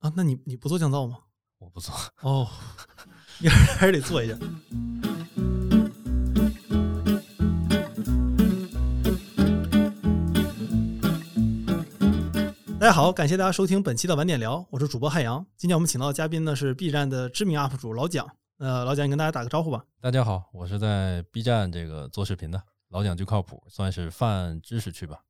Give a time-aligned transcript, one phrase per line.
[0.00, 1.18] 啊，那你你不做降噪吗？
[1.58, 1.94] 我不做。
[2.22, 2.48] 哦，
[3.38, 4.34] 你还是得做一下。
[12.78, 15.44] 大家好，感谢大家收听本期的晚点聊，我是主播汉阳。
[15.58, 18.26] 今天我们请到的嘉宾呢是 B 站的知名 UP 主老蒋。
[18.56, 19.84] 呃，老蒋，你跟大家打个招呼吧。
[20.00, 25.20] 大家好，我是在 B 站这个做视频的老蒋，就靠谱，算是泛知识区吧。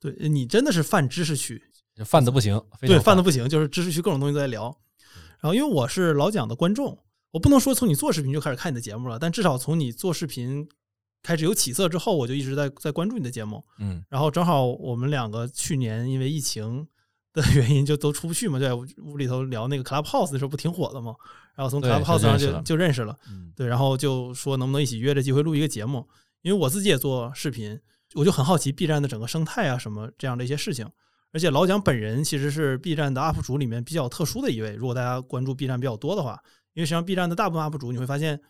[0.00, 1.62] 对你真的是泛知识区，
[2.04, 2.60] 泛的不行。
[2.80, 4.64] 对，泛的不行，就是知识区各种东西都在聊。
[5.40, 6.98] 然后，因为我是老蒋的观众，
[7.30, 10.68] 我不能说从你做视频就开始看你的节目了，但至少从你做视频
[11.22, 13.64] 开始有起色之后，我就一直在在关注你的节目。
[13.78, 16.86] 嗯，然后正好我们两个去年因为疫情
[17.32, 21.14] 的原因就都出不去嘛，就在屋里头聊那个 Clubhouse 的时候不挺火的嘛，
[21.54, 23.16] 然后从 Clubhouse 上就就认识了。
[23.54, 26.08] 对，然后就说能不能一起约着机会录一个节目，
[26.42, 27.78] 因为我自己也做视频，
[28.14, 30.88] 我就很好奇 B 站的整个生态啊什么这样的一些事情。
[31.32, 34.74] 而且老蒋本人其实是 B 站的 UP 主里面比较特殊的一位。
[34.74, 36.40] 如果大家关注 B 站比较多的话，
[36.74, 38.40] 因为实际上 B 站的大部分 UP 主你会发现，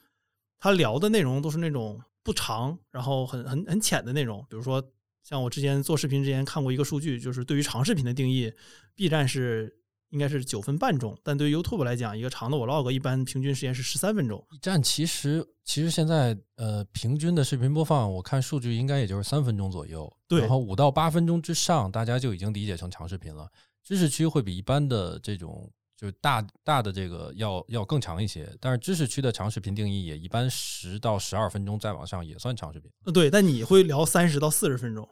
[0.59, 4.45] 他聊的内容都是那种不长，然后很很很浅的内容。
[4.49, 4.83] 比如说，
[5.23, 8.53] 像我之前做视频之前看过一个数据，就是对于长视频的定义
[8.95, 9.75] ，B 站是。
[10.11, 14.42] 应该是九分半钟，但对于 YouTube 来讲，一个长的 Vlog 一般平均时间是十三分钟。
[14.50, 20.11] B 站其实其实现在呃平均的视频播放，我看数据应该也就是三分钟左右。
[20.27, 23.48] 对，然后五到八分钟之上，大家就已经理解成长视频了。
[23.84, 32.91] 知识区会比一般的这种就是大大的这个要要更长一些，但是知识区的长视频定义也一般十到十二分钟再往上也算长视频。
[33.05, 35.09] 呃，对，但你会聊三十到四十分钟。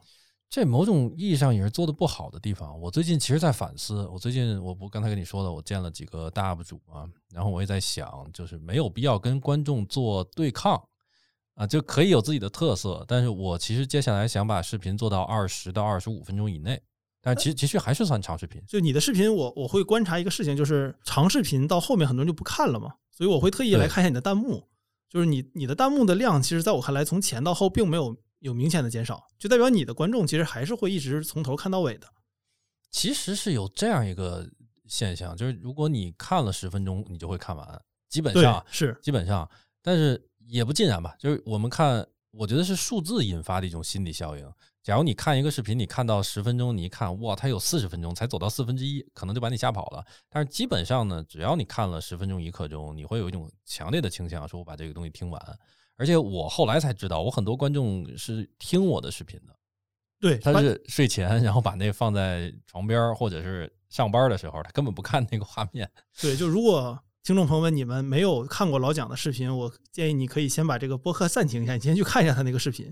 [0.49, 2.79] 这某种意义上也是做的不好的地方。
[2.79, 10.81] 我最近其实在反思，我最近我不刚才跟你说了，我见了几个大 UP 主啊，然后我也在想，就是没有必要跟观众做对抗
[11.55, 13.03] 啊，就可以有自己的特色。
[13.09, 16.81] 但是我其实接下来想把视频做到二十到二十五分钟以内，
[17.21, 18.63] 但其实其实还是算长视频。
[18.65, 24.63] 就你的视频，我我会观察一个事情，就是长视频到后面很多人就不看了嘛，所以我会特意来看一下你的弹幕，
[25.09, 28.15] 就是你你的弹幕的量，其实在我看来，从前到后并没有。
[28.39, 32.07] 有明显的减少，就代表你的观众其实还是会一直从头看到尾的。
[32.89, 34.49] 其实是有这样一个
[34.87, 39.49] 现象，就是如果你看了十分钟，你就会看完，基本上是基本上，
[39.81, 41.15] 但是也不尽然吧。
[41.19, 44.53] 就是我们看，我觉得是数字引发的一种心理效应。
[44.81, 50.05] 假如你看一个视频，你看到十分钟，你一看哇，它有四十分钟才走到四分之一，可能就把你吓跑了。
[50.29, 55.59] 但是基本上呢，只要你看了十分钟一刻钟，你会有一种强烈的倾向，说我把这个东西听完。
[55.97, 59.55] 而且我后来才知道，我很多观众是听我的视频的，
[60.19, 65.89] 对，他是睡前，然后把那放在床边或者是上班的时候，他根本不看那个画面。
[66.21, 72.85] 对，就如果听众朋友们你们没有看过老蒋的视频，我建议你可以先把这个播客暂停一下，你先去看一下他那个视频，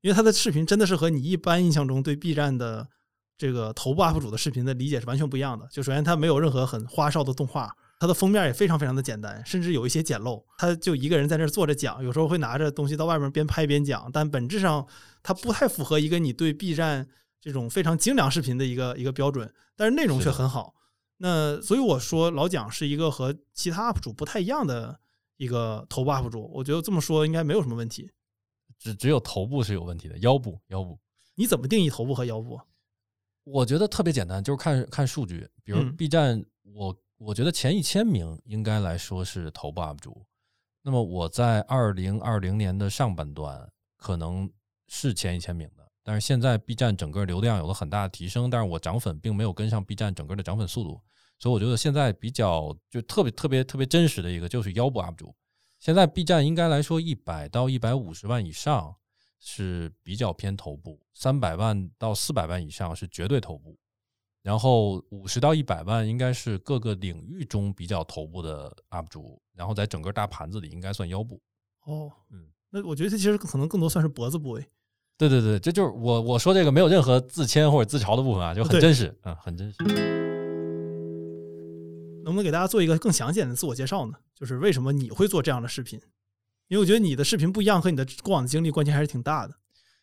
[0.00, 2.88] 因为他的视频真的是和你一般印象中对 B 站的
[3.36, 5.66] 这个头部 UP 主的视频的理解是完全不一样的。
[5.70, 7.74] 就首先他没有任何很花哨的动画。
[8.02, 10.42] 它的封面也非常非常的简单，甚至有一些简陋。
[10.58, 14.84] 他就一个人在那儿坐着讲，有时候会拿着东西到外面边拍边讲，但本质上
[15.22, 17.06] 它不太符合一个你对 B 站
[17.40, 19.54] 这种非常精良视频的一个一个标准。
[19.76, 20.74] 但是内容却很好。
[21.18, 24.98] 那所以我说老蒋是一个和其他 UP 主不太一样的
[25.36, 26.50] 一个头部 UP 主。
[26.52, 28.10] 我觉得这么说应该没有什么问题。
[28.80, 30.98] 只只有头部是有问题的，腰部腰部。
[31.36, 32.60] 你怎么定义头部和腰部？
[33.44, 36.92] 我觉得特别简单，就是看看数据，比如 B 站我。
[37.24, 40.26] 我觉得前一千名应该来说是头部 UP 主。
[40.82, 44.50] 那么我在二零二零年的上半段可能
[44.88, 51.00] 是前一千名的，但是现在 B 站整个流量有了很大的提升，但是我涨粉并没有跟上 B 站整个的涨粉速度，
[51.38, 55.32] 所以我觉得现在比较就特别特别特别真实的一个就是腰部 UP 主。
[55.78, 58.96] 现在 B 站应该来说一百到一百五十万以上
[59.38, 63.78] 是比较偏头部，三百万到四百万以上是绝对头部。
[64.42, 71.40] 然后五十到一百万应该是各个领域中比较头部的 UP 主，然后在整个大盘子里应该算腰部。
[71.84, 74.66] 哦，嗯，那我觉得这其实可能更多算是脖子部位。
[75.16, 79.76] 对对对，这就是我我说这个没有任何自谦或者自嘲的部分啊，就很真实，嗯，很真实。
[82.24, 84.14] 能不能给大家做一个更详细的自我介绍呢？
[84.34, 86.00] 就是为什么你会做这样的视频？
[86.68, 89.54] 因为我觉得你的视频不一样，和你的过往的经历关系还是挺大的。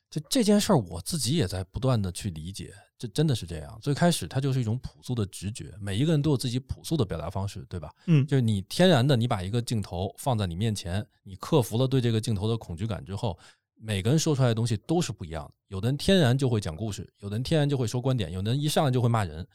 [0.10, 2.74] 就这件事儿，我自己也在不断的去理解。
[2.98, 3.80] 这真的是这样。
[3.82, 7.94] 最开始它就是一种朴素的直觉，每一个人都有自己朴素的表达方式，对吧？
[8.08, 13.38] 嗯，就是你天然的，你把一个镜头放在你面前，你克服了对这个镜头的恐惧感之后，
[13.76, 15.54] 每个人说出来的东西都是不一样的。
[15.68, 19.48] 有的人天然就会讲故事，有的人天然就会说观点，有的人一上来就会骂人。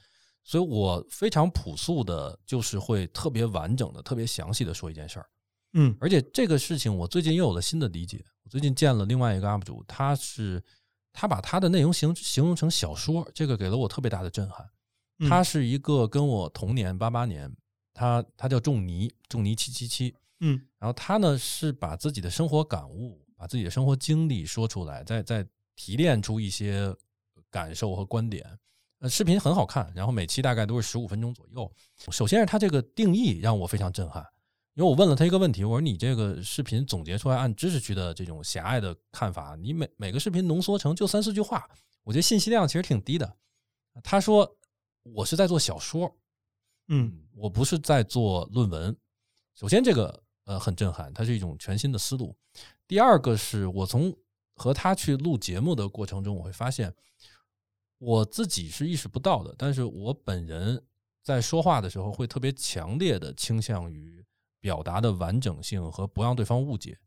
[0.43, 5.27] 所以我非常朴素的，就是会特别完整的、特别详细的说一件事儿。
[5.75, 8.25] 嗯，而且这个事情我最近又有了新的理解。
[8.43, 10.63] 我最近见了另外一个 UP 主，他是。
[11.17, 14.69] 他把他的内容形形容成小说，这个给了我特别大的震撼。
[15.29, 17.49] 他是一个跟我同年八八年，
[17.93, 26.93] 他他叫仲尼，仲尼七七七，嗯，然后他呢是把自己的生活感悟，把自己的生活经历说出来，再再提炼出一些
[27.49, 28.45] 感受和观点。
[28.99, 31.73] 呃，视频很好看，然后每期大概都是十五分钟左右。
[32.11, 34.27] 首先是他这个定义让我非常震撼，
[34.75, 41.69] 因为我问了他一个问题，我说你这个视频总结出来，按知识区的这种狭隘的看法，你每每个视频浓缩成就三四句话，
[42.03, 43.37] 我觉得信息量其实挺低的。
[44.03, 44.57] 他说
[45.03, 46.15] 我是在做小说，
[46.89, 48.97] 嗯，我不是在做论文。
[49.55, 52.37] 首先这个呃很震撼，它是一种全新的思路。
[52.87, 54.17] 第二个是我从
[54.55, 56.95] 和他去录节目的过程中，我会发现。
[57.99, 60.85] 我自己是意识不到的，但是我本人
[61.23, 64.23] 在说话的时候会特别强烈的倾向于
[64.65, 66.99] 表达的完整性和不让对方误解，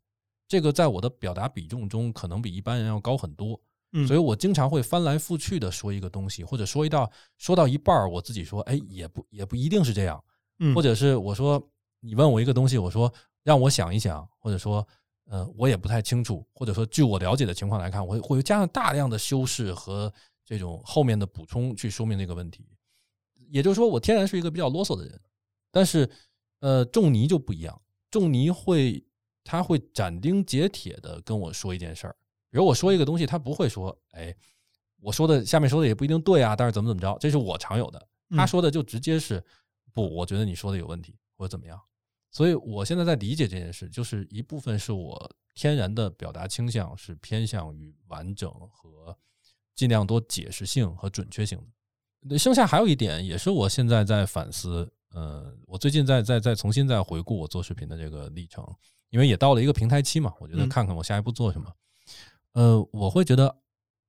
[0.46, 3.60] 这个在我的表达比重中可能比一般人要高很多，
[4.06, 10.22] 所以我经常会翻来覆去的说一个东西，或者说一道说到一半我自己说，哎，也不也不一定是这样，
[10.60, 11.60] 嗯或者是我说
[11.98, 13.12] 你问我一个东西，我说
[13.42, 14.86] 让我想一想，或者说
[15.24, 20.12] 呃我也不太清楚，或者说据我了解的情况来看，我会加上大量的修饰和。
[20.48, 22.66] 这种后面的补充去说明这个问题，
[23.50, 25.20] 也就是说，我天然是一个比较啰嗦的人，
[25.70, 26.08] 但是，
[26.60, 29.04] 呃，仲尼就不一样，仲尼会
[29.44, 32.16] 他会斩钉截铁的跟我说一件事儿，
[32.50, 34.34] 比如我说一个东西，他不会说，哎，
[35.00, 39.42] 我说的下面说的也不一定对啊，但是怎么怎么着，这是我常有的，他说的就直接是
[39.92, 41.80] 不，我觉得你说的有问题或者怎么样，
[42.30, 49.16] 所以我现在在理解这件事，就是一部分是我天然的表达倾向是偏向于完整和。
[49.74, 51.56] 尽量多解释性和准确性
[52.28, 52.36] 的。
[52.36, 54.92] 剩下还有一点，也是我现在在反思。
[55.10, 58.64] 呃，我最近在在在重新在回顾我做视频的这个历程，
[59.10, 61.72] 因为也到了一个平台期嘛，我觉得看看我下一步做什么。
[62.52, 63.54] 呃，我会觉得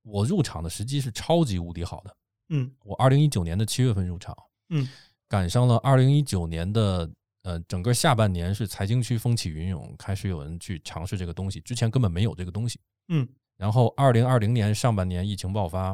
[0.04, 2.16] 我入场的时机是超级无敌好的。
[2.50, 4.36] 嗯，我二零一九年的七月份入场，
[4.70, 4.88] 嗯，
[5.28, 7.10] 赶上了二零一九年的
[7.44, 12.80] 呃整个下半年是财经区风起云涌，开始有人去尝试这个东西，之前根本没有这个东西。
[13.10, 13.28] 嗯。
[13.58, 15.94] 然后，二零二零年上半年疫情爆发，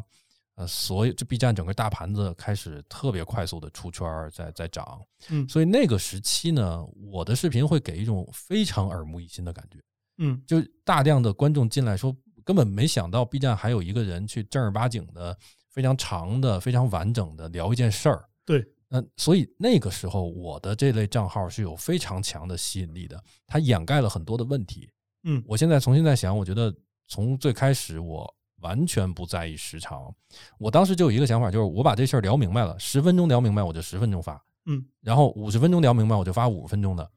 [0.55, 6.81] 呃，所有这 B 站整个大盘子开始特别快速的出圈，在在涨，嗯，所以那个时期呢，
[7.11, 9.79] 我的视频会给一种非常耳目一新的感觉，
[10.17, 12.15] 嗯，就大量的观众进来说，
[12.45, 15.37] 根本没想到 B 站还有一个人去正儿八经的、
[15.69, 24.89] 非常长的、非常完整的聊一件事儿，对，那所以那个时候我的这类账号是有非常强的吸引力的，它掩盖了很多的问题，
[25.23, 26.73] 嗯，我现在重新在想，我觉得。
[27.07, 28.34] 从最开始，我
[28.65, 30.11] 完全不在意时长。
[30.57, 34.43] 我当时就有一个想法，就是我把这事儿聊明白了，十分钟聊明白，我就十分钟发。
[34.65, 37.07] 嗯，然后五十分钟聊明白，我就发五十分钟的。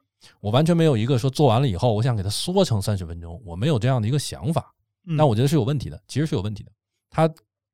[0.40, 4.74] 我完全没有一个说做完了以后，我想给它缩成三十分钟，我没有这样的一个想法。
[5.16, 6.70] 但我觉得是有问题的，其实是有问题的。
[7.08, 7.32] 它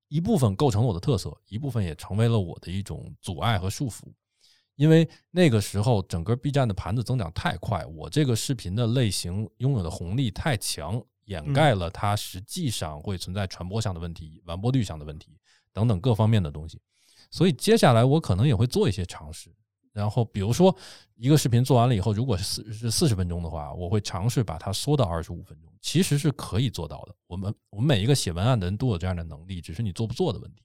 [0.09, 4.05] 一部分构成了我的特色，一部分也成为了我的一种阻碍和束缚。
[4.76, 11.03] 因为那个时候，整个 B 站的盘子增长太快，我这个视频的类型拥有的红利太强。
[11.25, 15.38] 掩盖了它实际上会存在传播上的问题、完播率上的问题
[15.73, 16.81] 等等各方面的东西，
[17.31, 19.53] 所以接下来我可能也会做一些尝试。
[19.93, 20.76] 然后，比如说
[21.15, 27.15] 一个视频做完了以后，如果是四是四十分钟的话，我会尝试把它缩到二十五分钟，其实是可以做到的。
[27.29, 30.65] 我们我们每一个写文案的人都有这样的能力，只是你做不做的问题。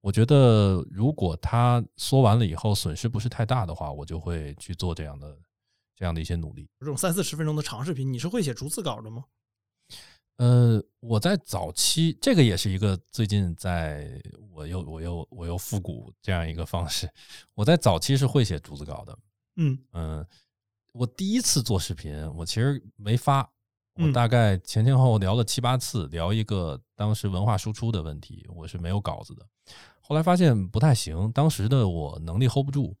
[0.00, 5.36] 我觉得如果它缩完了以后损失不是太大的话，我就会去做这样的
[5.94, 6.66] 这样的一些努力。
[6.80, 9.24] 这种三四十分钟的长视频，你是会写逐字稿的吗？
[10.38, 14.20] 呃，我在早期，这个也是一个最近在
[14.52, 17.10] 我又我又我又复古这样一个方式。
[17.54, 19.18] 我在早期是会写逐字稿的，
[19.56, 20.26] 嗯嗯，
[20.92, 23.48] 我第一次做视频，我其实没发，
[23.94, 29.46] 我大概前前后后聊了七八次，聊一个当时文化输出的问题，我是没有稿子的。
[30.02, 32.94] 后来发现不太行，当时的我能力 hold 不住，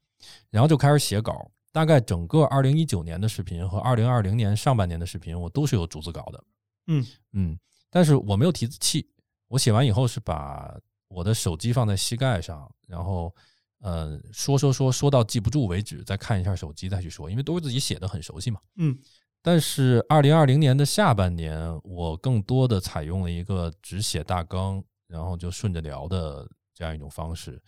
[0.50, 1.50] 然后就开始写稿。
[1.70, 6.42] 大概整个二零一九年的视频和二零二零年上半年的视频，我都是有逐字稿的。
[6.86, 7.58] 嗯嗯，
[7.90, 9.08] 但是我没有提字器，
[9.48, 10.78] 我写完以后是把
[11.08, 13.34] 我的手机放在膝盖上，然后
[13.80, 18.60] 呃说说说说到记不住为止，再看一下手机再去说，因为都是自己写的很熟悉嘛。
[18.76, 18.96] 嗯，
[19.42, 27.62] 但是二零二零年的下半年，我更多的采用了一个只写大纲，然后就顺着聊的这样一种方式。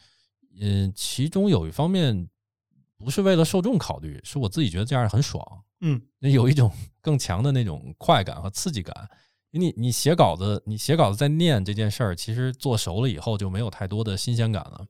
[0.60, 2.28] 嗯，其中有一方面
[2.98, 5.42] 不是为了受众考虑，是我自己觉得这样很爽。
[5.80, 9.08] 嗯，那有一种 更强的那种快感和刺激感。
[9.50, 14.84] 你你写稿子，你写稿子在念这件事儿，其实做熟了以后就没有太多的新鲜感了。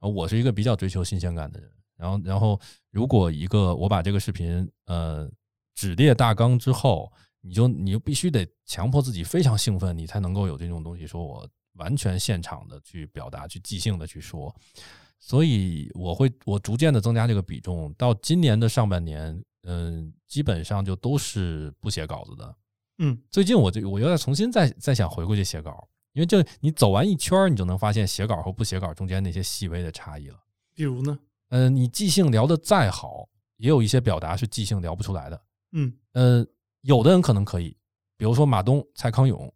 [0.00, 1.68] 我是一个比较追求新鲜感的人。
[1.96, 2.60] 然后，然后
[2.90, 5.28] 如果一个我把这个视频呃
[5.74, 7.10] 只列大纲之后，
[7.40, 14.54] 你就你就必须得强迫自己非常兴奋，你才能够有这种东西，说我完全现场的去表达，去即兴的去说。
[15.18, 22.56] 所以我会我逐渐的增加这个比重，到今年的上半年，嗯，基本上就都是不写稿子的。
[22.98, 30.38] 嗯，最近我就我又在重新再再想回过去写稿，因为就你走完一圈，你就能发现写稿和不写稿中间那些细微的差异了。
[30.74, 31.18] 比如呢？
[31.48, 35.42] 嗯，你即兴聊的再好，也有一些表达是即兴聊不出来的。
[35.72, 36.46] 嗯，呃，
[36.82, 37.76] 有的人可能可以，
[38.16, 39.52] 比如说马东、蔡康永，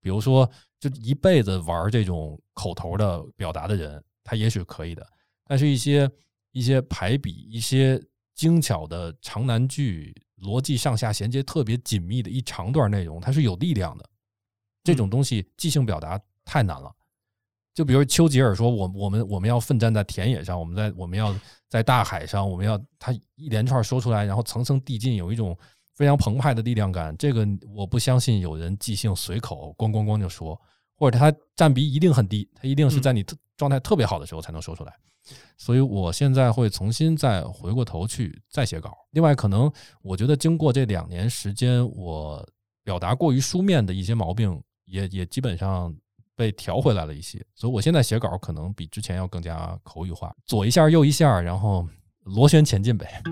[0.00, 5.06] 比如说就一辈子玩这种口头的表达的人，他也许可以的。
[5.46, 6.10] 但是，一些
[6.52, 8.02] 一些排比、一些
[8.34, 14.04] 精巧的长难句、逻辑上下衔接特别紧密的一长段内容，它是有力量的。
[14.84, 16.90] 这种东西即兴表达太难了。
[17.74, 21.34] 就比如丘吉尔说：“我我们我们要奋战在田野上，我们在我们要
[21.68, 25.56] 在大海上，我们要他一连串说出来，然后层层递进，有一种
[25.94, 27.16] 非常澎湃的力量感。
[27.16, 30.60] 这个我不相信有人即兴随口咣咣咣就说，
[30.96, 33.24] 或者它占比一定很低，它一定是在你
[33.56, 34.92] 状态特别好的时候才能说出来。
[35.56, 38.96] 所以我现在会重新再回过头去再写稿。
[39.10, 39.72] 另外，可能
[40.02, 42.46] 我觉得经过这两年时间，我
[42.82, 45.94] 表达过于书面的一些毛病也也基本上。”
[46.34, 51.86] 被调回来了一些，所以我现在写稿可能比之前要更加口语化，左一下右一下，然后
[52.24, 53.22] 螺旋前进呗。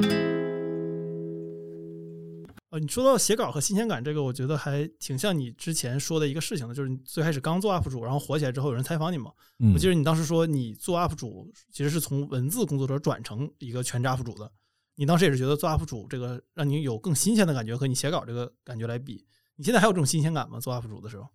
[2.71, 9.33] 呃，你说到写稿和新鲜感这个，我觉得还挺像你之前说的一个事情的，就是你最开始刚做 UP 主，然后火起来之后有人采访你嘛。
[9.75, 14.51] 我记得你当时说你做 UP 主其实是从文字工作者转成一个全职 UP 主的，
[14.95, 20.61] 你当时也是觉得做 UP 主这个让你有更新鲜的感觉和你写稿这个感觉来比，你现在还有这种新鲜感吗？
[20.61, 21.27] 做 UP 主的时候？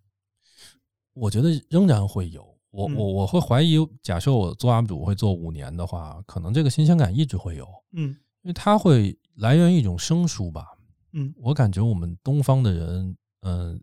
[1.14, 10.68] 我觉得仍然会有，我我我会怀疑，假设我做 UP 主会做五年的话，可能这个新鲜感一直会有，嗯，因为它会来源于一种生疏吧，
[11.18, 13.82] 嗯，我感觉我们东方的人，嗯，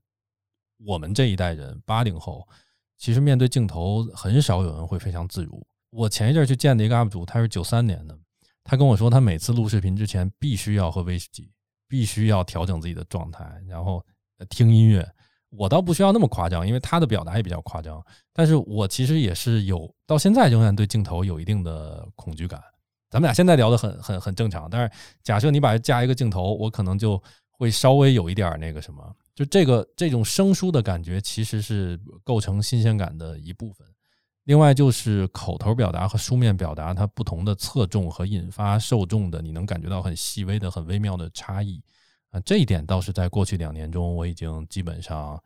[0.85, 2.47] 我们这一代人八零后，
[2.99, 5.67] 其实面对镜头很少有人会非常自如。
[5.89, 8.17] 我前一阵去见的一个 UP 主，他是九三年的，
[8.62, 11.51] 他跟我说，他每次录视频之前必须要喝威士忌，
[11.89, 14.05] 必须要调整自己的状态，然后
[14.51, 15.07] 听音乐。
[15.49, 18.03] 我倒不需要那么夸张，因为他的表达也比较夸张。
[18.33, 22.62] 但是我其实也是有，到现在仍然对镜头有一定的恐惧感。
[23.12, 24.90] 咱们俩现在聊的很很很正常，但是
[25.23, 33.87] 假设你把它加一个镜头，我可能就会稍微有一点那个什么，就这个这种生疏的感觉，其实是构成新鲜感的一部分。
[34.45, 41.85] 另外就是口头表达和书面表达，它不同的侧重和引发受众的，你能感觉到很细微的、很微妙的差异。
[42.31, 45.38] 啊，这一点倒是在过去两年中，我已经基本上，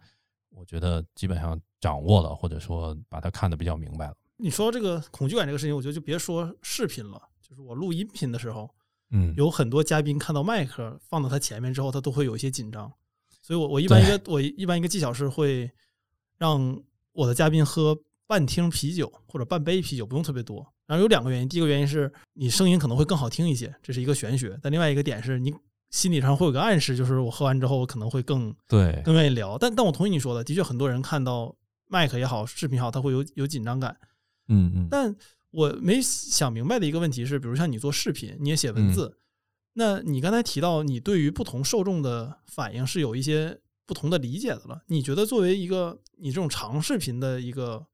[0.50, 4.14] 我觉得基本上掌握了，或者说把它看得比较明白了。
[4.37, 8.69] 你说这个恐惧感这个事情，我觉得就别说视频了，就是我录音频的时候，
[9.11, 12.93] 嗯，有很多嘉宾看到麦克放到他前面之后，他都会有一些紧张。
[13.43, 15.71] 所以我我一般一个我一般一个技巧是会
[16.38, 20.67] 让我的嘉宾喝半听啤酒或者半杯啤酒，不用特别多。
[20.87, 24.59] 然后有两个原因，第一个原因是你声音可能会更好听一些，这是一个玄学。
[24.62, 25.55] 但另外一个点是你。
[25.88, 29.57] 心理上会有个暗示，就是我喝完之后，我可能会更对更愿意聊。
[29.57, 31.55] 但但我同意你说的，的确很多人看到
[31.87, 33.97] 麦克也好，视频也好，他会有有紧张感。
[34.49, 34.88] 嗯嗯。
[34.91, 35.15] 但
[35.50, 39.19] 我没想明白的一个问题是，比如像你做视频，你也写文字，
[39.75, 44.83] 那你刚才提到你对于不同受众的反应是有一些不同的理解的了。
[44.88, 47.87] 你觉得作为一个你这种长视频的一个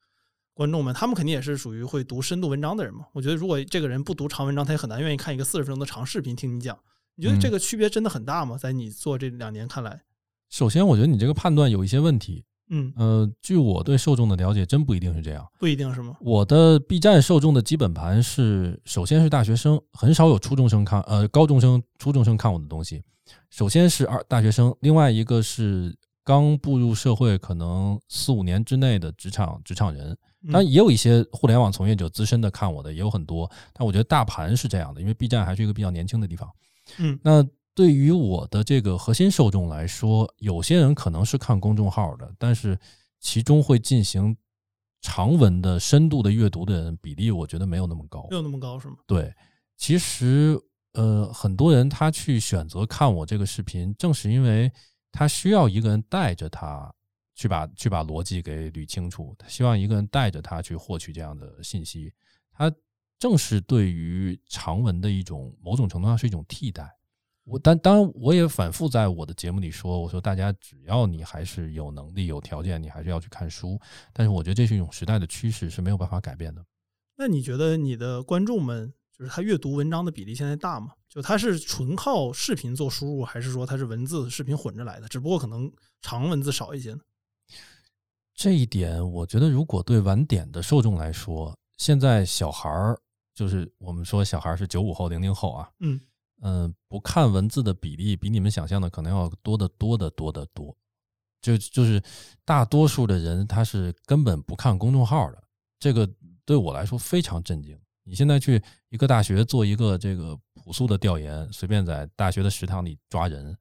[0.55, 3.07] 观众们，他们肯定也是属于会读深度文章的人嘛？
[3.13, 6.79] 我觉得如果这个人不读长文章，他也很难愿意看一个四十分钟的长视频听你讲。
[7.15, 8.57] 你觉得这个区别真的很大吗？
[8.57, 10.03] 在你做这两年看来，
[10.49, 12.45] 首先我觉得你这个判断有一些问题。
[12.75, 15.47] 嗯呃，据我对受众的了解，真不一定是这样。
[15.59, 16.17] 不一定是吗？
[16.21, 23.03] 我的 B 站受众的基本盘是，首先是大学生，很少有初中生看，呃，高中生、初中生看我的东西。
[23.51, 30.17] 首先是二大学生，另外一个是刚步入社会，可能四五年之内的职场职场人。
[30.51, 36.51] 当然也有一些互联网从业者资深的看我的也有很多，但我觉得大盘是这样的，因为 B 站还是一个比较年轻的地方。
[36.99, 42.79] 嗯，那对于我的这个核心受众来说，有些人可能是看公众号的，但是
[43.21, 44.37] 其中会进行
[45.01, 48.97] 长文的深度的阅读的人比例，我觉得没有那么高，没有那么高是吗？
[49.07, 49.35] 对，
[49.77, 50.59] 其实
[50.93, 54.71] 呃，很多人他去选择看我这个视频，正是因为
[55.11, 56.93] 他需要一个人带着他
[57.35, 62.13] 去把去把逻辑给捋清楚，他希望一个人带着他去获取这样的信息，
[62.53, 62.73] 他。
[63.19, 66.93] 正是对于长文的一种某种程度上是一种替代。
[67.45, 73.81] 我但当然我也反复在我的节目里说，我说大家只要你还是有能力有条件，你还是要去看书。
[74.13, 76.65] 但是我觉得这是一种时代的趋势，是没有办法改变的。
[77.17, 80.93] 那你觉得你的观众们就是他阅读文章的比例现在大吗？
[81.09, 85.09] 就他是纯靠视频做输入，还是说他是文字视频混着来的？
[85.09, 85.71] 只不过可能
[86.01, 87.01] 长文字少一些呢？
[88.35, 92.99] 这一点，我觉得如果对晚点的受众来说，现在小孩儿。
[93.35, 95.99] 就是我们说小孩是九五后、零零后啊，嗯
[96.45, 100.77] 嗯，不看文字的比例比你们想象的可能要多得多得多得多。
[101.41, 102.03] 就就是
[102.45, 105.43] 大多数的人他是根本不看公众号的，
[105.79, 106.09] 这个
[106.45, 107.79] 对我来说非常震惊。
[108.05, 113.57] 你现在去一个大学做一个这个朴素的调研，随便在大学的食堂里抓人，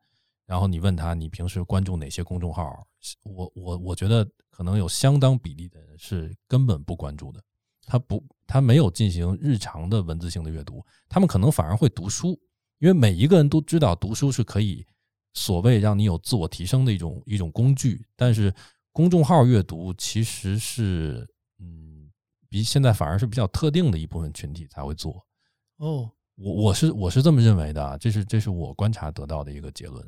[0.48, 2.84] 然后你问他你平时关注哪些公众号，
[3.24, 7.40] 我我我觉得可能有相当比例的人是根本不关注的，
[7.86, 12.40] 他不他没有进行日常的文字性的阅读，他们可能反而会读书，
[12.82, 14.86] 因为每一个人都知道读书是可以。
[15.34, 18.54] 所谓让你有自我提升的一种一种工具，但是
[18.92, 21.26] 公众号阅读其实是，
[21.58, 22.12] 嗯，
[22.50, 25.26] 比现在反而是比较特定的一部分群体才会做。
[25.78, 30.06] 哦，我我是我是这么认为的，这是这是我观察得到的一个结论。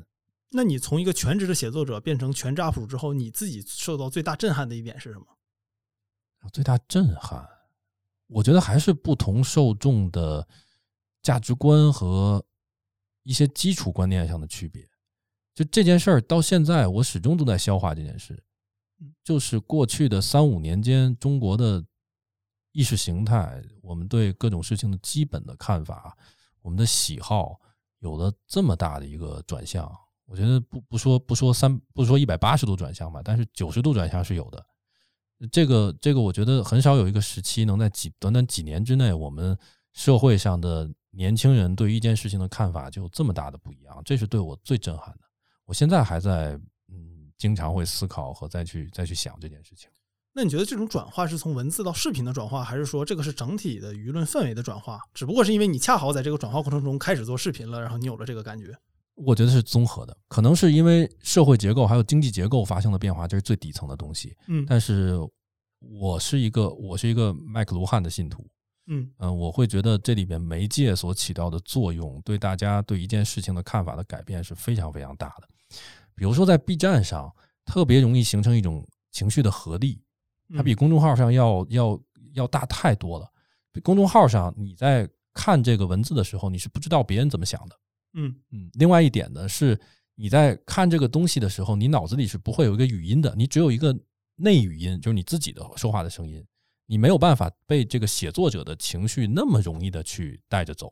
[0.50, 5.26] 那你从一个全职的写作者变成全职 UP 主之后，你自己受到最大震撼的一点是什么？
[6.52, 7.48] 最大震撼，
[8.26, 10.46] 我觉得还是不同受众的
[11.22, 12.44] 价值观和
[13.24, 14.88] 一些基础观念上的区别。
[15.54, 18.40] 就这件事儿到现在，我始终都在消化这件事。
[19.24, 21.84] 就是过去的三五年间，中国的
[22.72, 26.16] 意识形态，我们对各种事情的基本的看法，
[26.62, 27.60] 我们的喜好，
[27.98, 29.90] 有了这么大的一个转向。
[30.26, 34.64] 我觉得不不说不说三不说一百八十度转向吧，但是九十度转向是有的。
[35.52, 39.56] 这个这个，我觉得很少有一个时期能在几短短几年之内，我们
[39.92, 44.02] 社会上的年轻人对一件事情的看法就这么大的不一样。
[44.04, 45.20] 这是对我最震撼的。
[45.64, 49.88] 我现在还在，嗯，经常会思考和再去再去想这件事情。
[50.36, 54.98] 那你觉得这种转化是从文字到视频的转化，还是说这个是整体的舆论氛围的转化？
[55.14, 58.76] 只不过是因为你恰好在这个转化过程中开始做视频了，然后你有了这个感觉。
[59.14, 64.36] 我觉得是综合的，可能是因为社会结构还有经济结构发生了变化，这是最底层的东西。
[64.48, 65.16] 嗯，但是
[65.78, 68.44] 我是一个我是一个麦克卢汉的信徒。
[68.86, 75.48] 嗯嗯，我会觉得这里边媒介所起到的作用，对大家对一件事情的看法的改变是非常非常大的。
[76.14, 80.00] 比如说，在 B 站上特别容易形成一种情绪的合力，
[80.54, 82.00] 它比公众号上要要
[82.34, 83.28] 要大太多了。
[83.82, 87.76] 公众号上你在看这个文字的时候，你是不知道别人怎么想的。
[88.12, 88.70] 嗯嗯。
[88.74, 89.76] 另外一点呢，是
[90.14, 93.96] 你在看这个东西的时候，你脑子里是不会有一个语音的，你只有一个
[94.36, 96.44] 内语音，就是你自己的说话的声音，
[96.86, 100.90] 你没有办法被这个写作者的情绪那么容易的去带着走。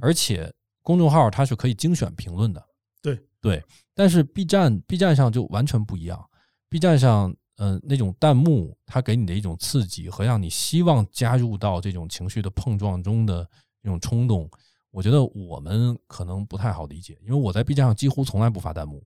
[0.00, 2.64] 而且公众号它是可以精选评论的。
[3.02, 6.24] 对对，但是 B 站 B 站上就完全不一样。
[6.68, 13.48] B 站上，嗯，那种弹幕，它给你的一种刺激和让你希望加入到这种情绪的碰撞中的
[13.82, 14.48] 那种冲动，
[14.90, 17.18] 我觉得我们可能不太好理解。
[17.22, 19.02] 因为我在 B 站上几乎从来不发弹幕，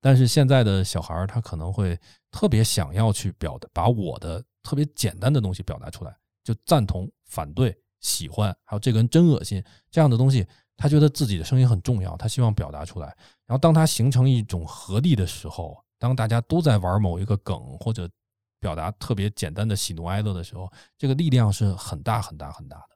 [0.00, 1.98] 但是现在的小孩儿他可能会
[2.30, 10.44] 特别想要去表达，把我的特别简单的东西表达出来，就赞同、反对、喜欢，还有这个人真恶心这样的东西。
[10.76, 13.06] 他觉得自己的声音很重要，他希望表达出来。
[13.46, 18.10] 然后，当他形成一种合力的时候，当大家都在玩某一个梗或者
[18.58, 22.88] 表达特别简单的喜怒哀乐的时候，这个力量是很大很大很大的。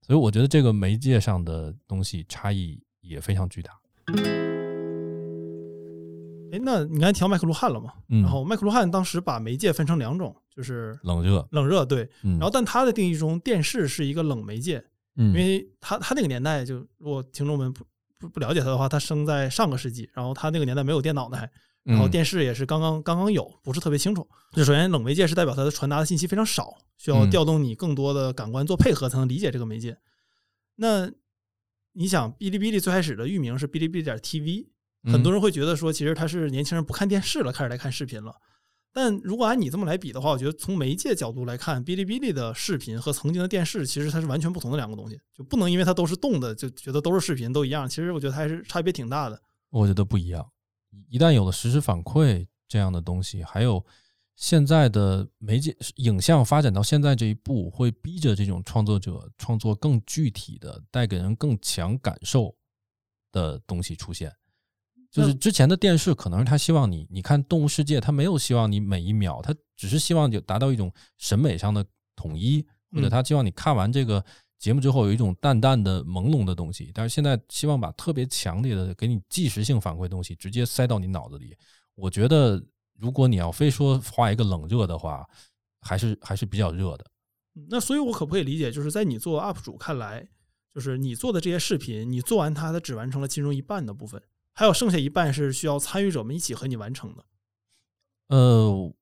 [0.00, 3.72] 所以，我觉得这个媒介上的东西差异也非常巨大。
[6.54, 7.92] 哎，那你刚才提到麦克卢汉了嘛？
[8.08, 12.08] 嗯然后，麦克卢汉当时把媒介分成两种，就是冷热，冷热对。
[12.22, 14.84] 然后，但他的定义中，电视是一个冷媒介。
[15.16, 17.84] 因为他他那个年代，就如果听众们不
[18.18, 21.48] 不不了解他的话，他生在上个世纪，然后他那个年代没有电脑呢，还
[21.84, 24.26] 然后电视也是刚刚刚刚有，不是特别清楚。
[24.52, 29.96] 就首先冷媒介是代表它的传达的信息非常少，需要调动你更多的感官做配合才能理解这个媒介。
[30.74, 31.08] 那
[31.92, 34.66] 你想，哔哩哔哩最开始的域名是哔哩哔哩点 TV，
[35.04, 38.34] 很多人会觉得说，其实他是年轻人不看电视了，开始来看视频了。
[38.92, 47.88] 但如果按你这么来比的话，我觉得从媒介角度来看，哔哩哔哩的视频和曾经的电视其实它是完全不同的两个东西，就不能因为它都是动的就觉得都是视频都一样。
[47.88, 49.42] 其实我觉得还是差别挺大的。
[49.70, 50.48] 我觉得不一样。
[51.08, 53.84] 一旦有了实时反馈这样的东西，还有
[54.36, 62.54] 现在的媒介影像发展到现在这一步，会逼着这种创作者创作更具体的、带给人更强感受
[63.32, 64.32] 的东西出现。
[65.14, 74.24] 就是之前的电视，可能是他希望你，你看《动物世界》，他没有希望你每一秒，他只是希望就达到一种审美上的统一，或者他希望你看完这个
[74.58, 76.90] 节目之后有一种淡淡的朦胧的东西。
[76.92, 81.56] 但是现在希望把特别强烈的给你即时性反馈东西直接塞到你脑子里。
[81.94, 82.60] 我觉得，
[82.98, 85.24] 如果你要非说画一个冷热的话，
[85.80, 87.06] 还是还是比较热的。
[87.68, 90.26] 那所以，我可不可以理解，就是在你做 UP 主看来，
[90.74, 94.20] 就是你做的这些视频，你做完它，它只完成了其中一半的部分。
[94.54, 97.24] 还有剩下一半是需要参与者们一起和你完成的。
[98.28, 98.92] 呃，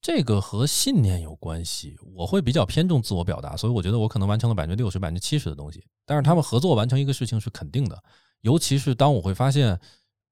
[0.00, 5.84] 这个和信念有关系，我会比较偏重自我表达，所以我觉得我可能完成了百分之六十、百分之七十的东西。
[6.04, 8.02] 但是他们合作完成一个事情是肯定的，
[8.40, 9.78] 尤其是当我会发现，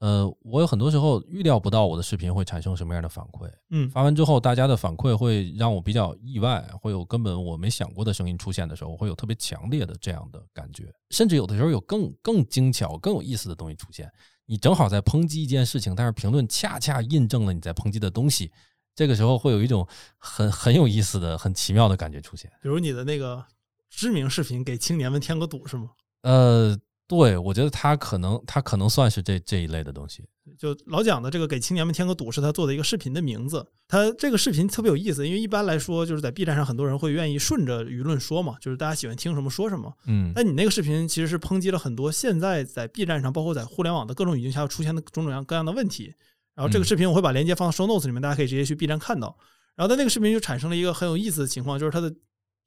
[0.00, 3.50] 呃，我有很多时候预料不到我的视频会产生什么样的反馈。
[3.70, 14.10] 嗯，发完之后大家的反馈会让我比较意外，会有根本我没想过的声音出现的时候，我会有特别强烈的这样的感觉，甚至有的时候有更更精巧、更有意思的东西出现。
[14.52, 18.52] 你正好在抨击一件事情，但是评论恰恰印证了你在抨击的东西。
[18.94, 19.88] 这个时候会有一种
[20.18, 22.52] 很很有意思的、很奇妙的感觉出现。
[22.60, 23.42] 比如你的那个
[23.88, 25.92] 知名视频给青年们添个堵是吗？
[26.20, 26.78] 呃，
[27.14, 30.24] 对，我觉得他可能他可能算是这这一类的东西。
[30.58, 33.66] 就老蒋的这个给青年们添个堵是他做的一个视频的名字。
[33.86, 39.92] 他这个视频特别有意思，因为一般来说就是在 B 站上很多人会愿意顺着舆论说嘛，就是大家喜欢听什么说什么。
[40.06, 46.14] 嗯，但你那个视频其实是抨击了很多现在在 B 站上，包括在互联网的各种语境下出现的种种样各样的问题。
[46.54, 49.36] 然后这个视频我会把链接放到 show notes 里面，大家可以直接去 B 站看到。
[49.74, 52.14] 然后在那个视频就产生了一个很有意思的情况，就是他的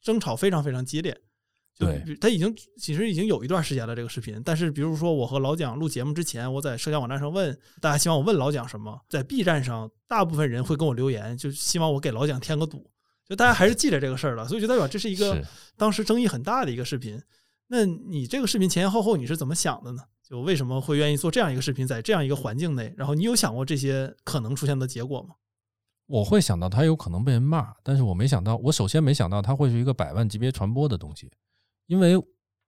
[0.01, 1.19] 争吵非常非常激烈。
[1.77, 12.89] 对，他已经其实已经有一段时间了这个视频，但是比如说我和老蒋录节目之前，我在社交网站上问大家希望我问老蒋什么，在 B 站上大部分人会跟我留言，就希望我给老蒋添个堵。
[13.27, 15.43] 就大家还是记着这个事儿了，所以就代表这是一个
[15.75, 17.21] 当时争议很大的一个视频。
[17.67, 20.03] 那你这个视频前前后后你是怎么想的呢？
[20.23, 25.35] 就为什么会愿意做这样一个视频，在这样一个环境内，然后你有想过这些可能出现的结果吗？
[26.05, 31.31] 我会想到他有可能被人骂，但是我没想到，我首先没想到他会是一个百万级别传播的东西，
[31.87, 32.21] 因为。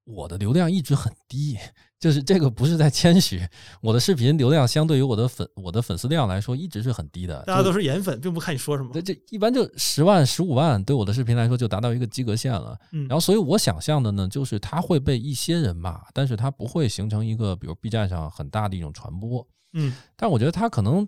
[0.10, 1.58] 我的流量一直很低，
[2.00, 3.46] 就是这个不是在谦虚，
[3.82, 7.44] 我的视频流量相对于我的粉我的粉丝量来说一直是很低的。
[7.44, 8.90] 大家都是颜粉，并不看你说什么。
[8.94, 12.80] 这这一般就十万、十五万，对我的视频来说就达到一个及格线了。
[12.94, 19.46] 嗯，然后所以我想象的呢，就是它会被一些人骂，但是它不会形成一个比如 B 站上很大的一种传播。
[19.74, 21.06] 嗯，但我觉得它可能，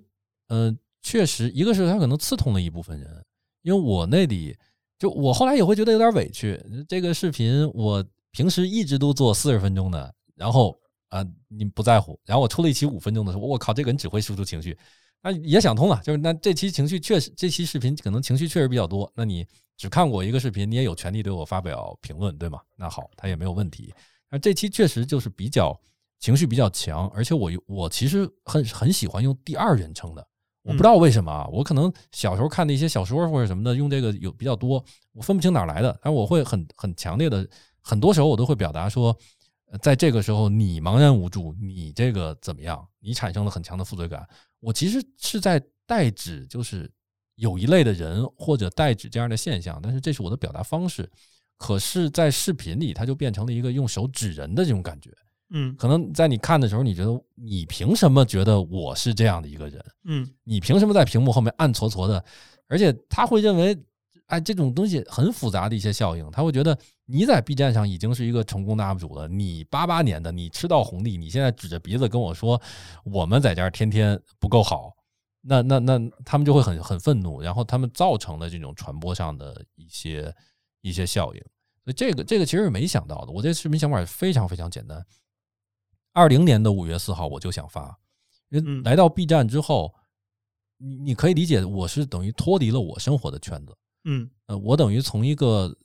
[0.50, 3.24] 呃，确实一个是它可能刺痛了一部分人，
[3.62, 4.58] 因为我那里
[5.00, 8.06] 就我后来也会觉得有点委屈，这个视频我。
[8.32, 14.78] 平时一直都做四十分钟的，然后啊，你不在乎，然后我出了一期五分钟的，时候，我靠，这个人只会输出情绪，
[15.24, 19.44] 那也想通了，就是那这期情绪确实，这期视频可能情绪确实比较多，那你
[19.76, 22.62] 只看过一个视频，你也有权利对我发表评论，对吗？
[22.78, 23.92] 那好，他也没有问题。
[24.30, 25.76] 那这期确实就是比较
[26.20, 30.26] 情绪比较强，而且我我其实很很喜欢用第二人称的，
[30.70, 37.48] 我不知道为什么啊，我可能小时候看的一些小说或者什么的，用这个有比较多，我分不清哪来的，但我会很很强烈的。
[37.82, 39.18] 很多时候我都会表达说，
[39.82, 42.88] 在这个时候你茫然无助，你这个怎么样？
[43.00, 44.28] 你产生了很强的负罪感。
[44.60, 46.92] 我其实是在代指，就是
[47.36, 51.10] 有一类的人或者代指这样的现象，但是这是我的表达方式。
[51.58, 55.12] 可是，在视频里，它就变成了一个用手指人的这种感觉。
[55.50, 59.84] 嗯，可能在你看的时候，你觉得你凭什么觉得我是这样的一个人？
[60.06, 62.24] 嗯，你凭什么在屏幕后面暗搓搓的？
[62.68, 63.78] 而且他会认为。
[64.30, 69.28] 哎，这种东西很复杂的一些效应，他会觉得你在 B 站上已经是一个成功的 UP 主了。
[69.28, 72.62] 你八八年的，你吃到红利，你现在指着鼻子跟我说
[73.04, 74.96] 我们在这儿天天不够好，
[75.42, 80.32] 那那那他们就会很很愤怒，然后他们造成的这种传播上的一些
[80.82, 81.42] 一些效应。
[81.84, 83.32] 所以这个这个其实是没想到的。
[83.32, 85.04] 我这视频想法非常非常简单。
[86.14, 87.98] 二零年的五月四号我就想发，
[88.50, 89.94] 因为来到 B 站之后，
[90.78, 93.76] 你你可以理解我是等于脱离了我生活的圈子。
[94.06, 95.76] 嗯，呃，我等于从一个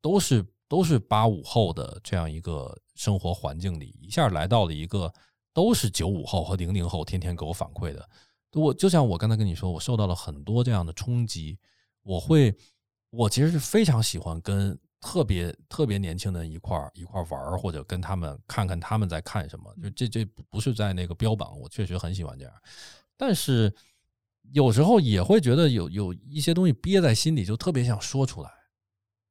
[0.00, 5.12] 都是都是八五后的这样一个生活环境里，一下来到了一个
[5.52, 8.08] 都是九五后和零零后天天给我反馈的。
[8.52, 11.58] 我就像我刚才跟你说，我受到了很多这样的冲击。
[12.02, 12.54] 我会，
[13.10, 19.74] 我其实是非常喜欢跟特别特别年轻的一块儿一块儿玩，或者跟他们看看他们在看什么。
[19.82, 22.52] 就这这不是在那个标榜，我确实很喜欢这样，
[23.16, 23.74] 但是。
[24.52, 28.50] 有时候也会觉得有有一些东西憋在心里，就特别想说出来，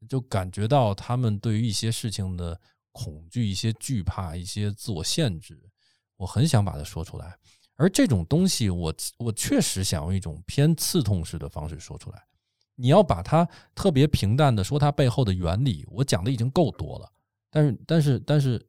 [0.09, 2.59] 就感觉到他们对于一些事情的
[2.91, 5.69] 恐惧、一些惧怕、一些自我限制，
[6.17, 7.37] 我很想把它说出来。
[7.75, 12.25] 而这种东西，我我确实想用一种偏刺痛式的方式说出来。
[12.75, 17.11] 你要把它特别平淡的说它背后的原理，我讲的已经够多了，
[17.49, 18.63] 但是但是但是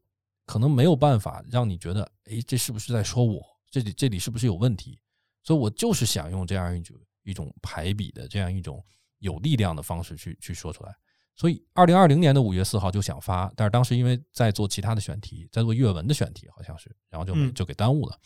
[0.45, 3.43] 可能没有办法让你觉得，哎，这是不是在说我？
[3.71, 5.01] 这里这里是不是有问题？
[5.43, 8.85] 所以我就是想用这样一种一种排比的这样一种
[9.19, 10.95] 有力量的方式去去说出来。
[11.37, 18.17] 所以二零二零年的五月四号就想发，但是当时因为在做其他的选题，在做阅文的选题，好像是，然后就就给耽误了。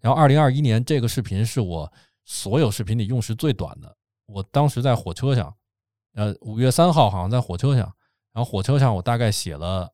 [0.00, 1.92] 然后二零二一年这个视频是我
[2.24, 3.96] 所有视频里用时最短的。
[4.26, 5.54] 我当时在火车上，
[6.14, 7.80] 呃，五月三号好像在火车上，
[8.32, 9.92] 然后火车上我大概写了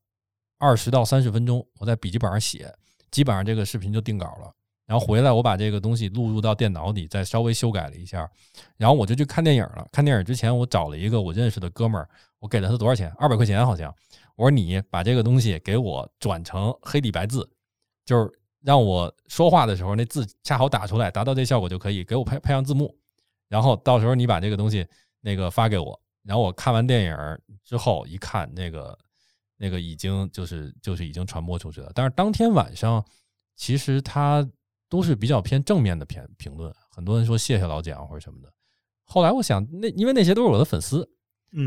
[0.59, 2.73] 二十到三十分钟，我在笔记本上写，
[3.11, 4.53] 基本上这个视频就定稿了。
[4.87, 8.29] 然后回来我把这个东西录入到电脑里，再稍微修改了一下，
[8.77, 9.87] 然后我就去看电影了。
[9.93, 12.09] 看电影之前，我找了一个我认识的哥们儿，
[12.40, 13.09] 我给了他多少钱？
[13.16, 13.95] 二百块钱好像。
[14.35, 17.49] 我说你把这个东西给我转成黑底白字，
[18.05, 18.29] 就是
[18.62, 22.03] 让我说话的时候那字恰好打出来，达到这效果就可以。
[22.03, 22.93] 给我配配上字幕，
[23.50, 24.86] 然后到时候你把这个东西
[25.20, 26.00] 那个发给我。
[26.22, 28.98] 然后我看完电影之后一看，那个
[29.58, 31.90] 那个已经就是就是已经传播出去了。
[31.94, 33.04] 但是当天晚上，
[33.56, 34.46] 其实他
[34.88, 38.52] 都是比较偏正面的评评论，很多人说谢谢老蒋或者什么的。
[39.04, 41.08] 后来我想，那因为那些都是我的粉丝，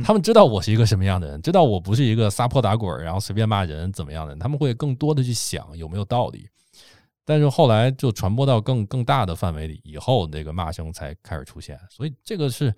[0.06, 6.48] 他们知道我是一个什么样的人，知道我不是一个撒泼打滚然后随便骂人怎么样的人，他们会更多的去想有没有道理。
[7.26, 11.80] 但是后来就传播到更更大的范围里以后，这个骂声才开始出现。
[11.90, 12.74] 所以这个是。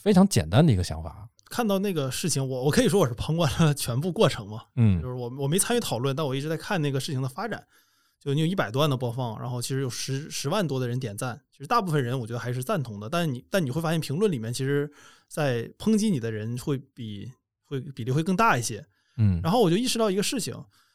[0.00, 1.28] 非常简单的一个想法。
[1.50, 4.62] 看到那个事情，我我可以说我是旁观了全部过程嘛。
[4.76, 7.66] 嗯，就是我我没参与讨论，但我一直在看那个事情的发展。
[8.20, 13.08] 就你有一百多万的播放，然后其实有十十万多的人点赞，其实大部分人我觉得还是赞同的。
[13.08, 14.88] 但你但你会发现评论里面，其实
[15.26, 17.28] 在抨击你的人会比
[17.64, 18.86] 会比例会更大一些。
[19.16, 20.54] 嗯，然后我就意识到一个事情，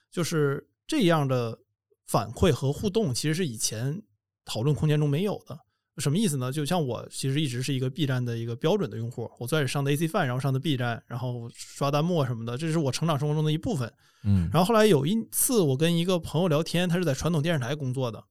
[0.10, 1.60] 就是这样的
[2.06, 4.02] 反馈和互动，其实是以前
[4.46, 5.60] 讨论空间中没有的。
[5.98, 6.52] 什么意思呢？
[6.52, 13.94] 就像我其实一直是一个 B 站的一个标准的用户，我最开始上的 AC Fan，然后上的 B 站，然后刷弹幕什么的，这是我成长生活中的一部分。
[14.24, 18.24] 嗯，然后后来有一次我跟一个朋友聊天，他是在传统电视台工作的，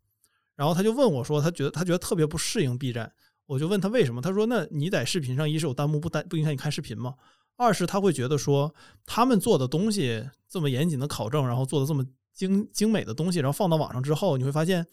[0.57, 3.13] 然后他就问我说，他觉得他觉得特别不适应 B 站，
[3.47, 7.15] 我就问他为什么，他说那你在视频上一是有弹幕不单不影响你看视频吗？
[7.57, 8.75] 二是他会觉得说
[9.07, 12.05] 他们做的东西这么严谨的考证，然后做的这么
[12.35, 14.87] 精精美的东西，然后放到网上之后，你会发现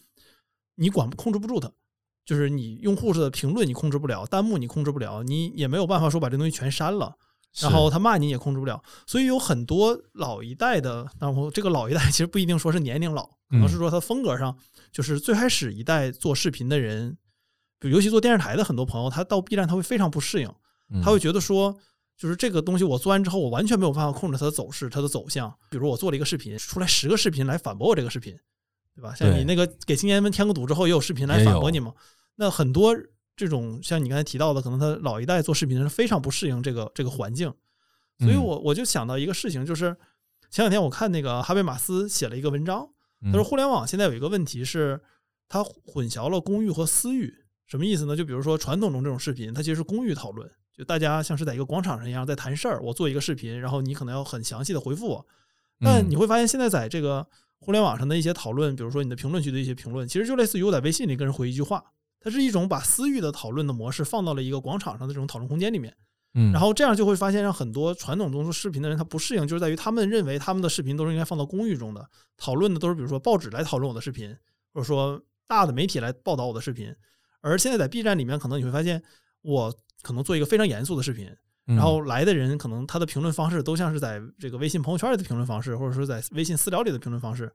[0.76, 1.70] 你管控制不住它。
[2.22, 7.16] 就是你用户的评论你控制不了，弹幕你控制不了，你也没有办法说把这东西全删了，
[7.60, 14.56] 然后他骂你也控制不了，所以有很多老一代的，然后这个老一代其实不一定说是年龄老，可能是说他风格上，
[14.92, 17.16] 就是最开始一代做视频的人，
[17.80, 20.48] 尤其做电视台的很多朋友，他到 B 站他会非常不适应，
[21.02, 21.76] 他会觉得说，
[22.20, 25.50] 就是这个东西我做完之后，我完全没有办法控制它的走势、它的走向。
[25.70, 28.38] 比如我做了一个视频，出来十个视频来反驳我这个视频。
[28.94, 29.14] 对吧？
[29.14, 31.94] 像你那个给青年们添个堵之后，也有视频来反驳你嘛？
[32.34, 32.94] 那很多
[33.36, 37.50] 这种像你刚才提到的，可能他老一代做视频的人非常不适应这个这个环境，
[38.18, 39.96] 所以我我就想到一个事情，就是
[40.50, 42.86] 前两天我看那个哈贝马斯写了一个文章，
[43.22, 45.00] 他说互联网现在有一个问题是，
[45.48, 47.32] 它混淆了公域和私域，
[47.66, 48.14] 什么意思呢？
[48.16, 55.26] 就比如说传统中这种视频，它其实是公域讨论，就大家像是在一个广场上一样在谈事儿，我做一个视频，然后你可能要很详细的回复我，
[55.78, 57.26] 但你会发现现在在这个。
[57.62, 61.84] 互联网上的一些讨论，比如说你的评论区的一些评论，其实就类似于我在微信里跟人回一句话，
[62.18, 65.94] 它是一种把私域的讨论的模式放到了一个广场上的这种讨论空间里面。
[66.32, 74.34] 嗯，然后这样就会发现，让很多传统中做视频的人他不适应，就是在于他们认为他们的视频都是应该放到公寓中的，讨论的都是比如说报纸来讨论我的视频，
[74.72, 76.96] 或者说大的媒体来报道我的视频。
[77.42, 79.02] 而现在在 B 站里面，可能你会发现，
[79.42, 81.28] 我可能做一个非常严肃的视频。
[81.66, 87.52] 然后来的人可能他的评论方式都像是在这个微信朋友圈里的评论方式，或者说在微信私聊里的评论方式。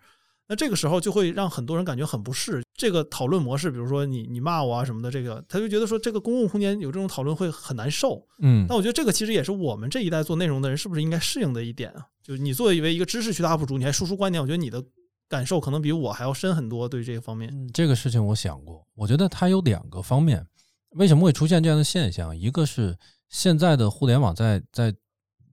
[0.48, 2.64] 那这个时候就会让很多人感觉很不适。
[2.78, 8.26] 这个讨论模式，比如说你你骂我啊什么的，这个他就觉得说这个公共空间有这种讨论会很难受。
[8.40, 12.06] 嗯，那我觉得这个其实也是我们这一代做内容的人是不是应该适应的一点啊？
[12.24, 14.84] 就是你作为一个知识区的 UP 主，你还输出观点，我觉得你的
[15.28, 16.88] 感受可能比我还要深很多。
[16.88, 20.46] 对这个方面，这个事情我想过，我觉得它有两个方面，
[20.96, 22.36] 为什么会出现这样的现象？
[22.36, 22.98] 一个是。
[23.28, 24.96] 现在的互联网在在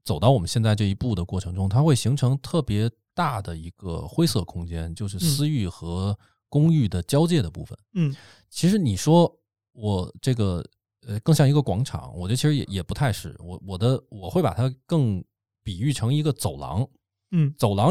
[0.05, 7.77] 走到我们现在这一步的过程中，它会形成特别大的一个灰色空间，就是私域和公域的交界的部分。
[7.95, 8.15] 嗯，
[8.47, 9.29] 其实你说
[9.73, 10.63] 我这个
[11.05, 13.35] 呃更像一个广场，我觉得其实也也不太是。
[13.39, 15.21] 我我的我会把它更
[15.63, 16.87] 比喻成一个走廊。
[17.31, 17.89] 嗯，走廊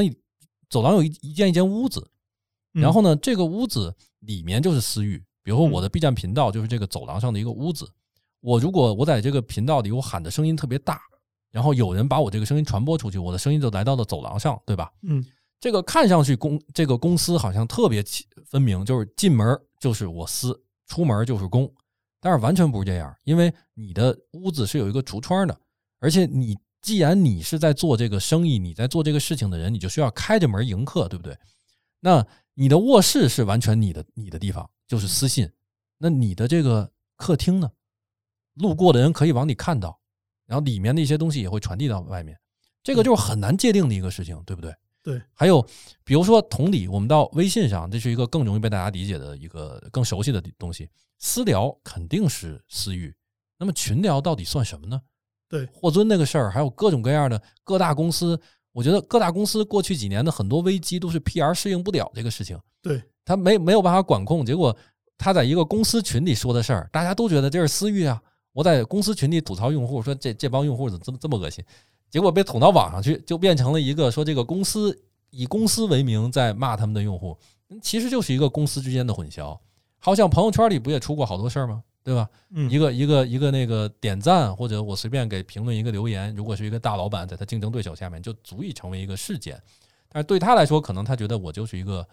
[0.70, 2.08] 走廊有一一间一间屋子，
[2.70, 5.22] 然后呢，这个屋子里面就是私域。
[5.42, 7.90] 比如说我的 B 站频道就是这个走廊上的一个屋子。
[8.40, 11.00] 我如果我在这个频道里，我喊的声音特别大，
[11.50, 14.90] 然后有人把我这个声音传播出去，我的声音就来到了走廊上，对吧？
[15.02, 15.24] 嗯，
[15.60, 18.04] 这个看上去公这个公司好像特别
[18.44, 21.72] 分明，就是进门就是我私，出门就是公，
[22.20, 25.56] 但是完全不是这样，因为你的屋子是有一个橱窗的，
[26.00, 31.38] 而且你既然你是在做这个生意，你在做这个事情的人，你就需要开着门迎客，对不对？
[32.00, 35.50] 那你的卧室是完全你的你的地方，就是私信，
[35.96, 37.72] 那你的这个客厅呢？
[38.56, 39.98] 路过的人可以往里看到，
[40.44, 42.38] 然后里面的一些东西也会传递到外面，
[42.82, 44.76] 这个就是很难界定的一个事情，对不对？
[45.02, 45.22] 对。
[45.32, 45.66] 还有，
[46.04, 50.90] 比如说同理，我们到微信上，这是一个更容易被大家理解的一个更熟悉的东西。
[51.18, 53.16] 私聊肯定是私域，
[53.58, 55.00] 那么群聊到底算什么呢？
[55.48, 58.38] 对，霍尊那个事儿，还有各种各样的各大公司，
[58.72, 62.60] 我觉得各大公司过去几年的很多危机都是 PR 适应不了这个事情。
[62.82, 64.76] 对，他没没有办法管控，结果
[65.16, 68.20] 他在一个公司群里说的事儿，大家都觉得这是私欲啊。
[68.52, 71.64] 我在公司群里吐槽用户，说这这帮用户怎么这么这么恶心，
[72.10, 74.96] 结果被捅到网上去，就变成了一个说这个公司
[75.30, 77.36] 以公司为名在骂他们的用户，
[77.80, 79.58] 其实就是一个公司之间的混淆。
[79.98, 81.82] 好像朋友圈里不也出过好多事儿吗？
[82.04, 82.28] 对吧？
[82.68, 89.62] 一个一个一个那个点赞，或者我随便给评论一个留言，如果是一个大老板在他竞争对手下面，就足以成为一个事件。
[90.08, 92.04] 但是对他来说，可能他觉得我就是一个，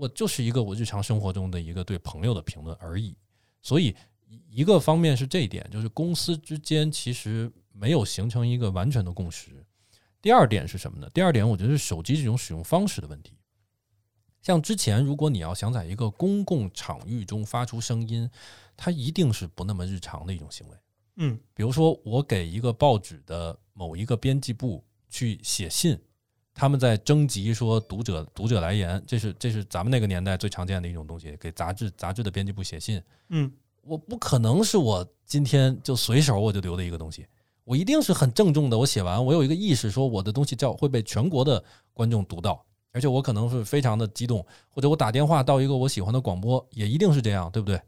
[0.00, 3.14] 我就是一个我日常生活中的一个对朋友的评论而已。
[3.60, 3.94] 所以
[4.48, 9.62] 一个方面是这一点，就是公司之间其实没有形成一个完全的共识。
[10.22, 11.10] 第二点是什么呢？
[11.12, 13.34] 第二点我觉得是手机这种使用方式的问题。
[14.40, 18.30] 像之前，如果你要想在一个公共场域中发出声音，
[18.74, 20.76] 它一定是不那么日常的一种行为。
[21.16, 25.98] 嗯，比如说我给一个报纸的某一个编辑部去写信，
[26.60, 33.02] 他们在征集说读者读者来言，这是这是咱们那个年代最常见的一种东西，给杂志杂志的编辑部写信。
[33.30, 37.26] 嗯，我不可能是我今天就随手我就留的一个东西，
[37.64, 38.76] 我一定是很郑重的。
[38.76, 42.62] 我写完，我有一个意识，说我的东西叫会被全国的观众读到。
[42.92, 47.80] 而且我可能是非常的激动，或者我打电话到一个我喜欢的广播，也一定是这样，对不对？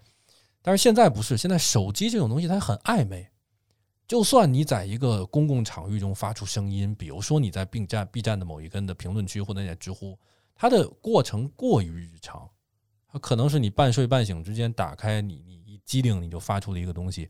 [0.63, 3.29] 但是现在不是，现在手机这种东西它很暧昧。
[4.13, 10.19] 就算你在一个公共场域中发出声音，比如说你在 B 站 B 站的某一根的评论区，或者你在知乎，
[10.55, 12.47] 它的过程过于日常，
[13.09, 15.81] 它可能是你半睡半醒之间打开你你一。
[15.87, 17.27] 机灵，你就发出了一个东西。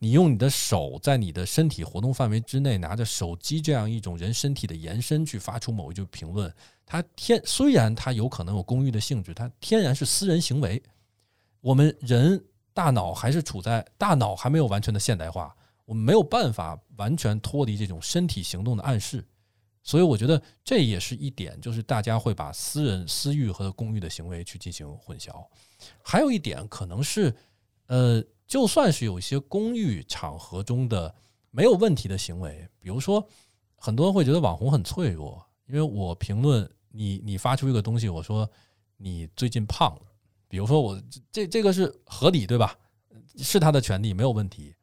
[0.00, 6.52] 你用你的手在你的身体活动范围之内，拿着手机这样一种人身体的延伸去发出某一句评论，
[6.84, 10.82] 它天虽然它有可能有公寓的性质，它天然是私人行为。
[11.60, 19.24] 我们人大脑还是处在大脑还没有完全的现代化，我们没有办法完全脱离这种身体行动的暗示。
[19.82, 25.46] 所以我觉得这也是一点，就是大家会把私人私域和公益的行为去进行混淆。
[26.02, 27.34] 还有一点可能是。
[27.86, 31.14] 呃，就算是有一些公寓场合中的
[31.50, 33.22] 没有问题的行为，比如说，
[33.76, 38.50] 很多人会觉得网红很脆弱，因为我评论你，你发出一个东西，我说
[38.96, 40.02] 你最近胖了，
[40.48, 40.98] 比如说我
[41.30, 42.74] 这这个是合理对吧？
[43.36, 44.74] 是他的权利没有问题，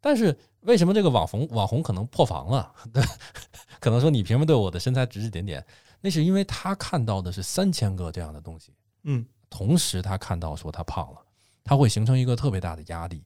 [0.00, 2.74] 但是为什么这个网红网红可能破防了？
[2.92, 3.02] 对，
[3.78, 5.64] 可能说你凭什么对我的身材指指点点？
[6.00, 11.20] 那是因为他看到的是三千个这样的东西，嗯，同时他看到说他胖了。
[11.62, 13.22] 他会形成一个特别大的压力，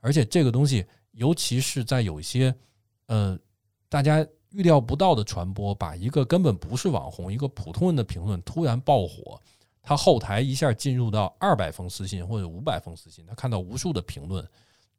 [0.00, 2.52] 而且这个东西，尤其是在有一些
[3.06, 3.38] 呃
[3.90, 9.40] 大家预料不到的传播，把一个根本不是网红、一个普通人的评论突然爆火，
[9.82, 14.44] 他后台一下进入到二百封私信或者五百封私信，他看到无数的评论，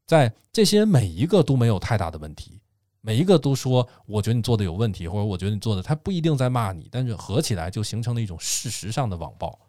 [0.05, 2.61] 在这些每一个都没有太大的问题，
[3.01, 9.59] 每一个都说我觉得你做的有问题，或者我觉得你做的，他不一定在骂你，但是合起来就形成了一种事实上的网暴。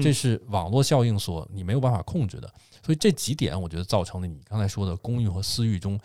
[0.00, 2.46] 这是网络效应所你没有办法控制的，
[2.80, 5.98] 所以这几点我觉得造成了你刚才说的公域和私域中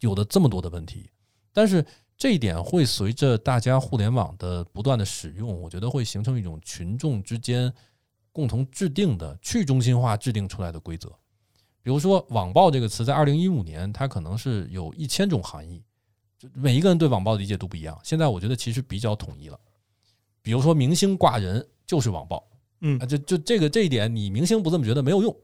[0.00, 1.08] 有的这么多的问题。
[1.52, 1.86] 但是
[2.18, 7.72] 这一点会随着大家互联网的不断的使用，我觉得会形成一种群众之间
[8.32, 11.16] 共同制定的去中心化制定出来的规则。
[11.84, 15.80] 比如说“网暴”这个词，在二零一五年它可能是有一千种含义，
[16.36, 17.96] 就每一个人对网暴的理解都不一样。
[18.02, 19.60] 现在我觉得其实比较统一了。
[20.42, 22.42] 比如说明星挂人就是网暴。
[22.86, 25.34] 嗯啊，就就这个这一点，你明星不这么觉得没有用，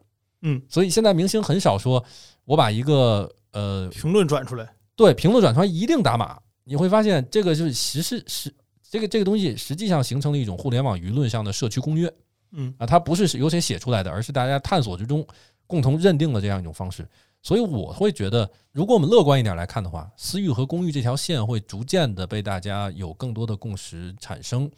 [0.42, 2.05] 嗯，所以现在明星很少说，
[2.44, 12.12] 我把一个呃评论转出来，对，评论转出来一定打码，你会发现这个就是实是是这个这个东西实际上形成了一种互联网舆论上的社区公约，
[12.50, 15.26] 嗯啊，它不是由谁写出来的，而是大家探索之中
[15.70, 17.09] 共同认定了这样一种方式。
[17.42, 24.70] 所以我会觉得，如果我们乐观一点来看的话，私域和公域这条线会逐渐的被大家有更多的共识产生，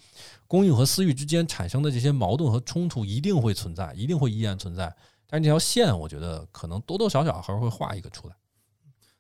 [0.47, 4.95] 公域和私域之间产生的这些矛盾和冲突一定会存在，一定会依然存在。
[5.27, 8.35] 但是这条线，我觉得可能多多少少还是会画一个出来。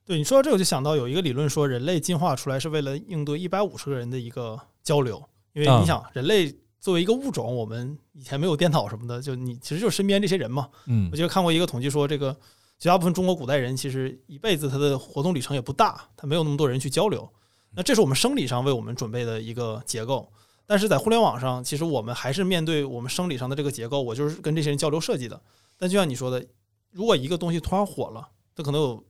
[0.04, 5.20] 对你说到这，我就想到有一个理论说，人类进化出来是为了应对一百五十个人的一个交流，
[5.52, 10.68] 因为你想，人类作为一个物种，我们以前没有电脑什么的，就你其实就是身边这些人嘛。
[10.84, 12.36] 嗯，我记得看过一个统计说这个。
[12.78, 17.32] 绝大部分中国古代人其实一辈子他的活动里程也不大，他没有那么多人去交流。
[17.70, 20.28] 那这是我们生理上为我们准备的一个结构，
[20.66, 25.40] 但是在互联网上，其实我们还是面对我们生理上的这个结构，我就是跟这些人交流设计的。
[25.78, 26.44] 但就像你说的，
[26.90, 29.04] 如果一个东西突然火了，它可能有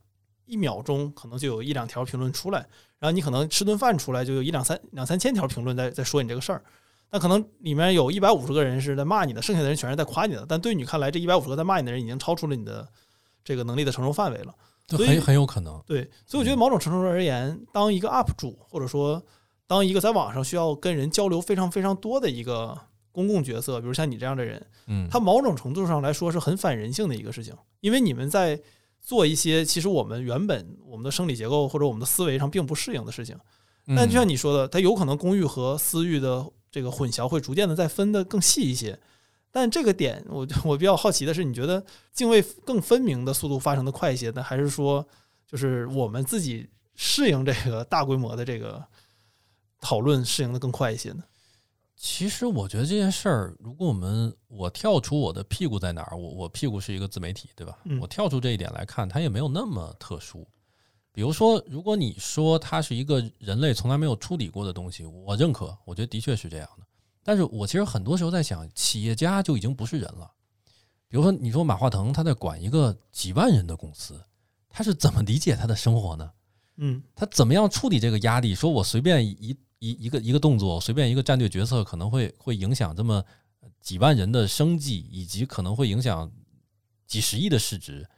[0.44, 2.59] 一秒钟，可能就有一两条评论出来，
[2.99, 6.62] 然后你可能吃顿饭出来就有一两三两三千条评论在在说你这个事儿，
[7.12, 10.44] 那可能里面有一百五十个人是在骂你的，剩下的人全是在夸你的。
[10.48, 12.88] 但对你看来，这一百五十个在骂你的人已经超出了你的。
[13.44, 14.54] 这个能力的承受范围了，
[14.86, 15.82] 所以很有可能。
[15.84, 19.20] 对，所以我觉得某种程度而言，当一个 UP 主或者说
[19.66, 22.78] 当一个在网上需要跟人交流非常非常多的一个
[23.10, 28.62] 公共角色，比如像你这样的人，嗯，他某种程度上来说是很反人性的一个事情，因为你们在
[29.00, 33.36] 做一些其实我们原本我们的生理结构或者我们的思维上并不适应的事情。
[33.96, 38.99] 但就像你说的，它有可能公寓和私域的这个混淆会逐渐的再分得更细一些。
[39.53, 45.07] 但这个点，我我比较好奇的是，你觉得泾渭更分明的速度发生的快一些呢，还是说
[45.47, 48.83] 就是我们自己适应这个大规模的这个
[49.81, 51.23] 讨论适应的更快一些呢？
[51.95, 57.79] 其实我觉得这件事儿，如果我们我跳出我的屁股在哪儿，我我屁股是一个自媒体，对吧？
[58.01, 60.49] 我跳出这一点来看，它也没有那么特殊。
[61.12, 66.86] 比如说，如果你说它是一个人类从来没有处理过的东西，我认可，我觉得的确是这样的。
[67.22, 70.30] 但是我其实很多时候在想，企业家就已经不是人了。
[71.08, 74.20] 比如说，你说马化腾他在管一个几万人的公司，
[74.68, 76.30] 他是怎么理解他的生活呢？
[76.76, 78.54] 嗯，他怎么样处理这个压力？
[78.54, 79.56] 说我随便一。
[79.84, 83.20] 一一个一个动作，随便一个战略决策，可能会会影响这么
[83.80, 86.30] 几万人的生计，以及可能会影响
[87.04, 88.08] 几十亿的市值。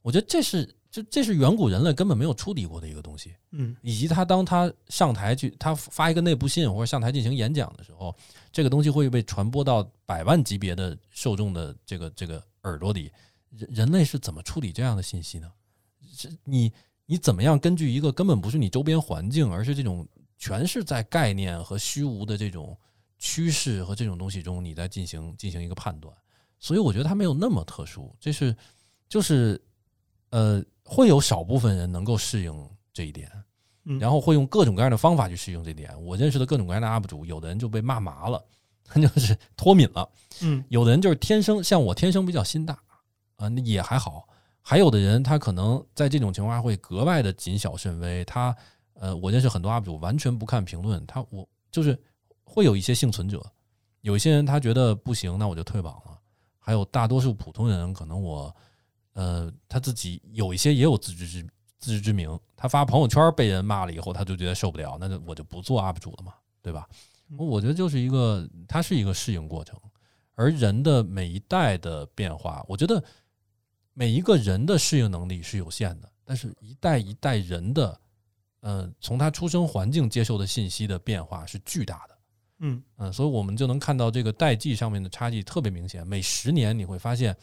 [0.00, 3.34] 我觉得这是这这是远古人类根本没有处理过的一个东西。
[3.50, 8.14] 嗯，以及他当他上台去，他发一个内部信或者上台进行演讲的时候，
[8.52, 13.12] 这个东西会被传播到百万级别的受众的这个这个耳朵里。
[13.50, 15.50] 人人类是怎么处理这样的信息呢？
[16.14, 16.72] 是你
[17.06, 20.06] 你怎么样根据一个根本不是你周边环境，而是这种。
[20.40, 22.78] 全是在概念和虚无的这种
[23.18, 26.16] 趋势和这种东西中，你在进行进行一个判断，
[26.60, 28.14] 所以我觉得它没有那么特殊。
[28.20, 28.56] 这是
[29.08, 29.60] 就是
[30.30, 33.30] 呃，会有少部分人能够适应这一点，
[34.00, 35.90] 然后会用各种各样的方法去适应这点。
[36.02, 38.42] 我认识的各种各样的 UP 主，有的人就被骂麻了，
[38.84, 40.08] 他 就是脱敏了，
[40.40, 42.78] 嗯，有的人就是天生像我天生比较心大
[43.36, 44.26] 啊，那也还好。
[44.62, 48.56] 还有的人他可能在这种情况下会格外的谨小慎微，他。
[49.00, 51.06] 呃，我认识很多 UP 主，完全不看评论。
[51.06, 51.96] 他我就是
[52.42, 53.40] 会有一些幸存者，
[54.00, 56.18] 有一些人他觉得不行，那我就退榜了。
[56.58, 58.52] 还有大多数普通人，可能我
[59.18, 61.42] 呃他自己有一些也有自知之
[61.80, 62.38] 自知之明。
[62.54, 66.88] 他发朋友圈被人骂了以后，他就觉得受不了，那就我就不做 UP 主了嘛，对吧？
[67.36, 69.76] 我觉得就是一个，它是一个适应过程。
[70.34, 73.02] 而人的每一代的变化，我觉得
[73.92, 78.00] 每一个人的适应能力是有限的，但是一代一代人的。
[78.62, 82.18] 嗯，从他出生环境接受的信息的变化是巨大的，
[82.58, 86.04] 嗯嗯，所以我们就能看到这个代际上面的差距特别明显。
[86.04, 87.36] 每十年你会发现，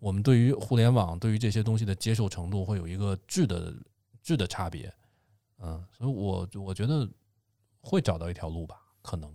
[0.00, 3.72] 我们对于互联网、对于这些东西的接受程度会有一个质的
[4.22, 4.92] 质的差别。
[5.62, 7.08] 嗯，所以我我觉得
[7.80, 9.32] 会找到一条路吧，可能。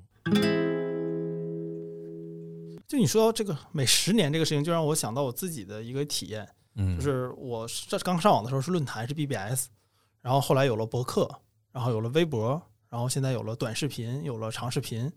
[2.87, 9.67] 就你说到这个每十年这个事情，就让我想到我自己的一个体验，嗯，就是我上刚上网的时候是论坛是 BBS。
[10.21, 11.29] 然后后来有了博客，
[11.71, 12.59] 然后有了微博，
[12.89, 15.11] 然后现在有了短视频，有了长视频。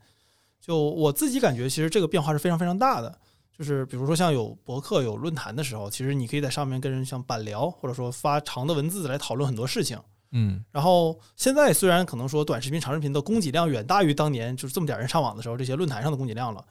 [0.60, 3.18] 就我自己感觉，其实这个变化是非常非常大的。
[3.58, 9.98] 就是比如说像有博客、有论坛的时候，其实你可以在上面跟人像板聊，或者说发长的文字来讨论很多事情。
[10.30, 10.64] 嗯。
[10.70, 16.64] 然后现在虽然可能说短视频、长视频的供给量远大于当年就是这么点人上网的时候，这些论坛上的供给量了，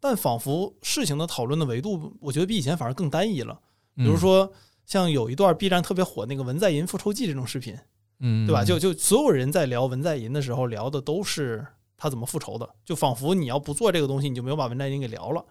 [0.00, 3.58] 但仿佛事情的讨论的维度，我觉得比以前反而更单一了。
[3.94, 4.52] 比如说。
[4.84, 7.74] 像有一段 B 站特别火那个文在寅复仇记这种视频，
[8.18, 8.64] 嗯，对吧？
[8.64, 11.64] 就就所有人在聊文在寅的时候，聊的都是
[11.96, 15.42] 他怎么复仇的，就仿佛你要不做这个东西，你就没有把文在寅给聊了。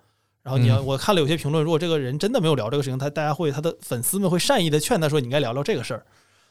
[0.44, 6.06] 然后你要我看了有些评论，如果这个人真的没有聊这个事情，他大家会他的粉丝们会善意的劝他说你应该聊聊这个事儿，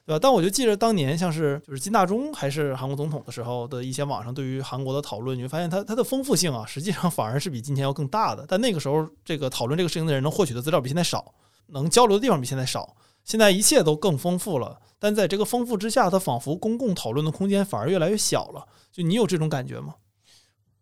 [0.06, 0.18] 对吧？
[0.22, 8.44] 但我就记得当年像是就是金大中还是韩国总统的时候的一些网上对于韩国的讨论，你会发现它它的丰富性啊，实际上反而是比今天要更大的。
[8.48, 11.34] 但那个时候这个讨论这个事情的人能获取的资料比现在少。
[11.72, 18.66] 能交流的地方比现在少，现在一切都更丰富了，但在这个丰富之下，它仿佛公共讨论的空间反而越来越小了。
[18.90, 19.94] 就你有这种感觉吗？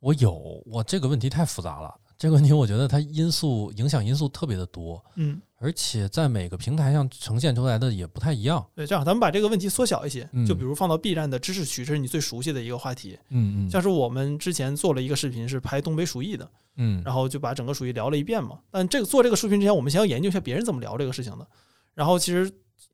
[0.00, 1.94] 我有，我这个问题太复杂了。
[2.18, 8.66] 这个问题我觉得它因素影响因素特别的多，嗯，而且在每个平台上呈现出来的也不太一样。
[8.74, 18.58] 对，这样咱们把这个问题缩小一些，就比如放到 B 站的知识区，这是你最熟悉的一个话题，嗯嗯，像是我们之前做了一个视频是拍东北鼠疫的，嗯，然后就把整个鼠疫聊了一遍嘛。
[18.68, 21.46] 但这个做这个视频之前，我们先要研究一下别人怎么聊这个事情的。
[21.94, 22.50] 然后其实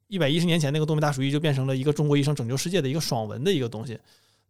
[0.09, 3.99] 一百一十年前那个东北大鼠疫就变成了一个中国医生拯救世界的一个爽文的一个东西。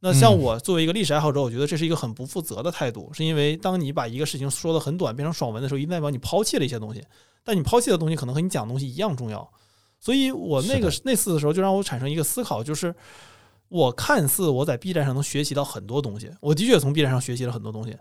[0.04, 7.02] 那像我作为一个历史爱好者，我觉得这是一个很不负责的态度，是因为当你把一个事情说的很短，变成爽文的时候，一定代表你抛弃了一些东西，
[7.42, 9.50] 但你抛弃的东西可能和你讲的东西一样重要。
[9.98, 12.94] 所以我那个那次的时候，就让我产生一个思考，就是
[13.68, 17.96] 我看似我在 B 站上能学习到很多东西，我的确从 B 站上学习了很多东西，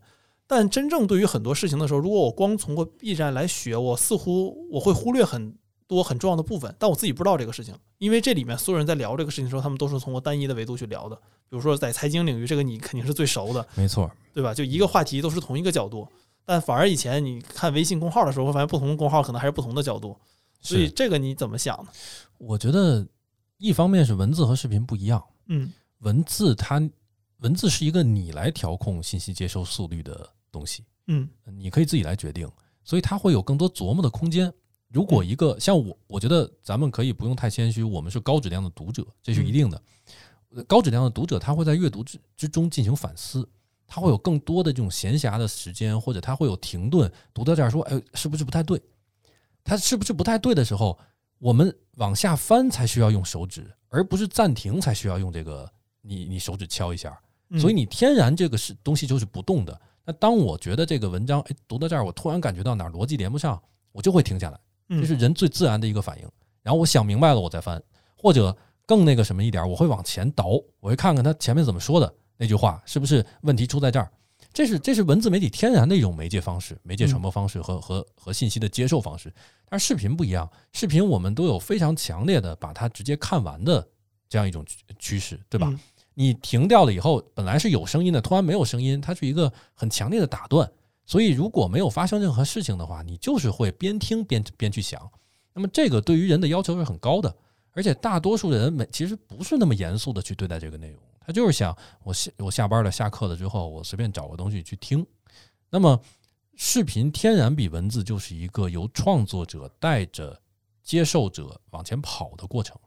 [0.45, 5.55] 但真正对于很多事情的时候，如果我光从过 B 站来学，我似乎我会忽略很。
[5.87, 11.15] 多很重要的部分，但我自己不知道这个事情，因为这里面所有人在聊这个事情的时候，他们都是通过单一的维度去聊的。
[11.15, 14.53] 比如说在财经领域，这个你肯定是最熟的，没错，对吧？
[14.53, 16.07] 就一个话题都是同一个角度，
[16.45, 20.17] 但反而以前你看微信公号的时候，会发现不同的公号可能还是不同的角度。
[20.61, 21.91] 所以这个你怎么想呢？
[22.37, 23.05] 我觉得
[23.57, 26.81] 一方面是文字和视频不一样，嗯，文字它
[27.39, 32.49] 文字是一个你来调控信息接收速率的东西，嗯，你可以自己来决定，
[32.83, 34.51] 所以它会有更多琢磨的空间。
[34.93, 39.81] 如果一个像我，我觉得咱们可以不用太谦虚，我们是高质量的读者，这是一定的。
[40.67, 43.49] 高质量的读者，他会在阅读之之中进行反思，
[43.87, 48.79] 他会有更多的这种闲暇的时间，或者他会有停顿，读到这儿说：“哎，是不是不太对？”
[49.65, 50.95] 他是不是不太对的时候，
[51.39, 55.67] 我们往下翻才需要用手指，而不是暂停才需要用这个
[56.01, 57.19] 你你手指敲一下。
[57.57, 59.81] 所以你天然这个是东西就是不动的。
[60.05, 63.59] 那当我觉得这个文章哎读到这儿，我突然感觉到哪儿逻辑连不上，
[63.91, 64.59] 我就会停下来，
[64.89, 66.27] 这是人最自然的一个反应。
[66.61, 67.81] 然后我想明白了，我再翻，
[68.15, 68.55] 或者
[68.85, 70.45] 更那个什么一点，我会往前倒，
[70.79, 74.09] 我会看看他前面怎么说的那句话是不是问题出在这儿。
[74.51, 79.33] 这是这是文字媒体天然的一种媒介方式、媒介传播方式和和和信息的接受方式，
[79.67, 83.87] 但是视频不一样，视频我们都有非常强烈的把它直接看完的
[84.29, 84.63] 这样一种
[84.99, 85.73] 趋势，对吧？
[86.13, 90.71] 你停掉了以后，本来是有声音的，突然没有声音，它是一个很强烈的打断，
[91.05, 95.11] 所以如果没有发生任何事情的话，你就是会边听边边去想，
[95.53, 97.35] 那么这个对于人的要求是很高的，
[97.71, 100.99] 而且大多数人没其实不是那么严肃的去对待这个内容。
[101.25, 105.05] 他就是想我下我下班了下课了之后，我随便找个东西去听。
[105.69, 105.99] 那么，
[106.55, 110.39] 视频天然比文字就是一个由创作者带着
[110.83, 112.77] 接受者往前跑的过程。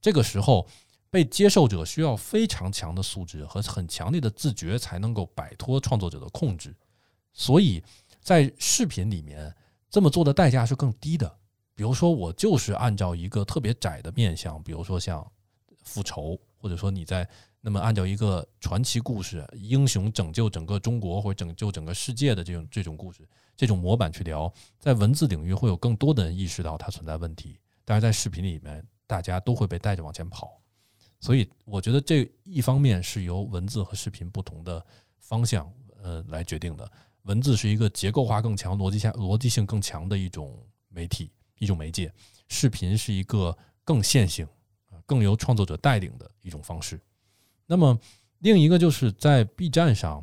[0.00, 0.66] 这个时候，
[1.10, 6.74] 被接受者需要非常强的素质和很强烈的自觉，才能够摆脱创作者的控制。
[7.34, 7.84] 所以
[8.22, 9.54] 在视频里面
[9.90, 11.30] 这么做的代价是更低的。
[11.74, 15.30] 比如说，我就是按照一个特别窄的面向，比如说像
[15.82, 17.28] 复仇，或者说你在。
[17.66, 23.26] 那么，按照一个传奇故事、英雄拯救整个中国或者拯救整个世界的这种这种故事、
[23.56, 30.60] 这种模板去聊，在文字领域会有更多的人意识到它存在问题，但是在视频里面，大家都会被带着往前跑。
[31.20, 34.84] 所以，我觉得这一方面是由文字和视频不同的
[35.18, 35.72] 方向
[36.02, 36.92] 呃来决定的。
[37.24, 40.56] 文字是一个结构化更强、逻辑下逻辑性更强的一种
[40.88, 42.08] 媒体、一种媒介；
[42.48, 44.46] 视频是一个更线性、
[45.04, 47.00] 更由创作者带领的一种方式。
[47.66, 47.98] 那么，
[48.40, 50.22] 另一个就是在 B 站上，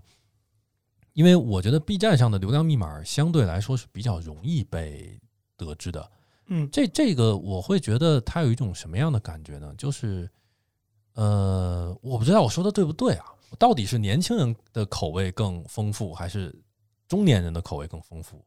[1.13, 5.19] 因为我觉得 B 站上的流量密码相对来说是比较容易被
[5.57, 6.11] 得知的。
[6.47, 9.73] 嗯，这这个我会觉得它有一种什么样的感觉呢？
[9.75, 10.29] 就是，
[11.13, 13.25] 呃，我不知道我说的对不对啊？
[13.57, 16.53] 到底是年轻人的口味更丰富，还是
[17.11, 18.41] 中年人的口味更丰富？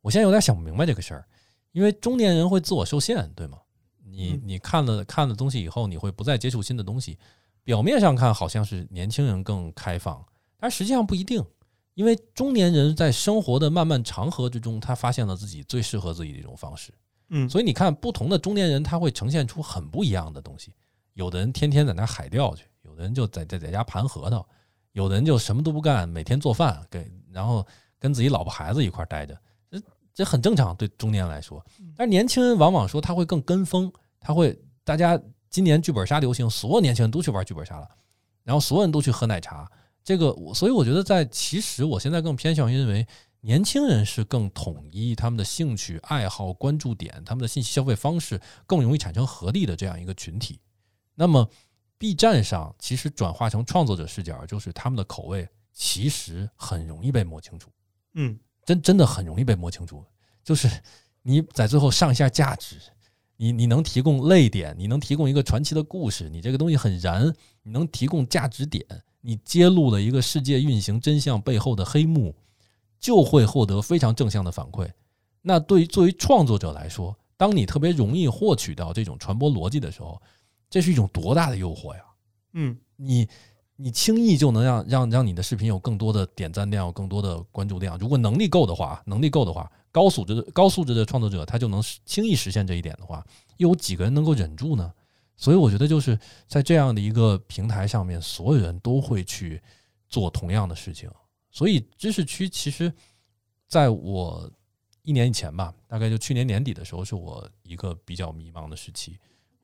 [0.00, 1.28] 我现在有点想不明白这个事儿，
[1.72, 3.58] 因为中年人会自我受限，对吗？
[4.02, 7.18] 你你看了看了东西以后，你会不再接触新的东西。
[7.64, 10.24] 表面上看好像是年轻人更开放，
[10.56, 11.44] 但实际上不一定，
[11.92, 16.94] 因为中年人在生活的漫漫长河之中，他发现了自己最适合自己的一种方式。
[17.28, 20.72] 嗯，所以你看，不同的中年人他会呈现出很不一样的东西。
[21.12, 24.48] 有的人天天在那海钓去，有的人就在在在家盘核桃，
[24.92, 27.66] 有的人就什么都不干，每天做饭给，然后
[27.98, 29.38] 跟自己老婆孩子一块待着，
[29.70, 29.82] 这
[30.14, 31.64] 这很正常，对中年来说。
[31.96, 35.20] 但是年轻人往往说他会更跟风，他会大家。
[35.50, 37.88] 今年剧本杀流行，所有年轻人都去玩剧本杀了，
[38.44, 39.66] 然后所有人都去喝奶茶。
[40.04, 43.06] 这个，所以我觉得，在其实我现在更偏向于认为，
[43.40, 50.60] 年轻人是更统一他们的兴趣爱好、关注点，他们的信息消费方式更容易产生合力的这样一个群体。
[51.14, 51.48] 那么
[51.96, 57.70] ，B 站上其实转化成创作者视角，就是他们的口味其实很容易被摸清楚。
[58.14, 60.04] 嗯，真真的很容易被摸清楚，
[60.42, 60.68] 就是
[61.22, 62.76] 你在最后上一下价值。
[63.40, 67.32] 你你能提供泪点，你能提供一个传奇的故事，你这个东西很燃，
[67.62, 68.84] 你能提供价值点，
[69.20, 72.34] 你揭露了一个世界运行真相背后的黑幕，
[72.98, 74.90] 就会获得非常正向的反馈。
[75.40, 80.20] 那对于作为创作者来说，当你特别容易获取到这种传播逻辑的时候，
[80.68, 82.02] 这是一种多大的诱惑呀！
[82.54, 83.28] 嗯，你
[83.80, 87.96] 你轻易就能让让让你的视频有更多的点赞量，有更多的关注量。
[87.96, 89.70] 如果能力够的话，能力够的话。
[89.90, 93.26] 高素质的高素质的创作者，他就能轻易实现这一点的话，
[93.56, 94.92] 又有几个人能够忍住呢？
[95.34, 99.60] 所以我觉得就是在这样的一个平台上面，所有人都会去
[100.08, 101.10] 做同样的事情。
[101.50, 102.92] 所以知识区其实，
[103.66, 104.48] 在我
[105.02, 109.16] 一年以前吧，大概就去年年底的时候，是我一个比较迷茫的时期。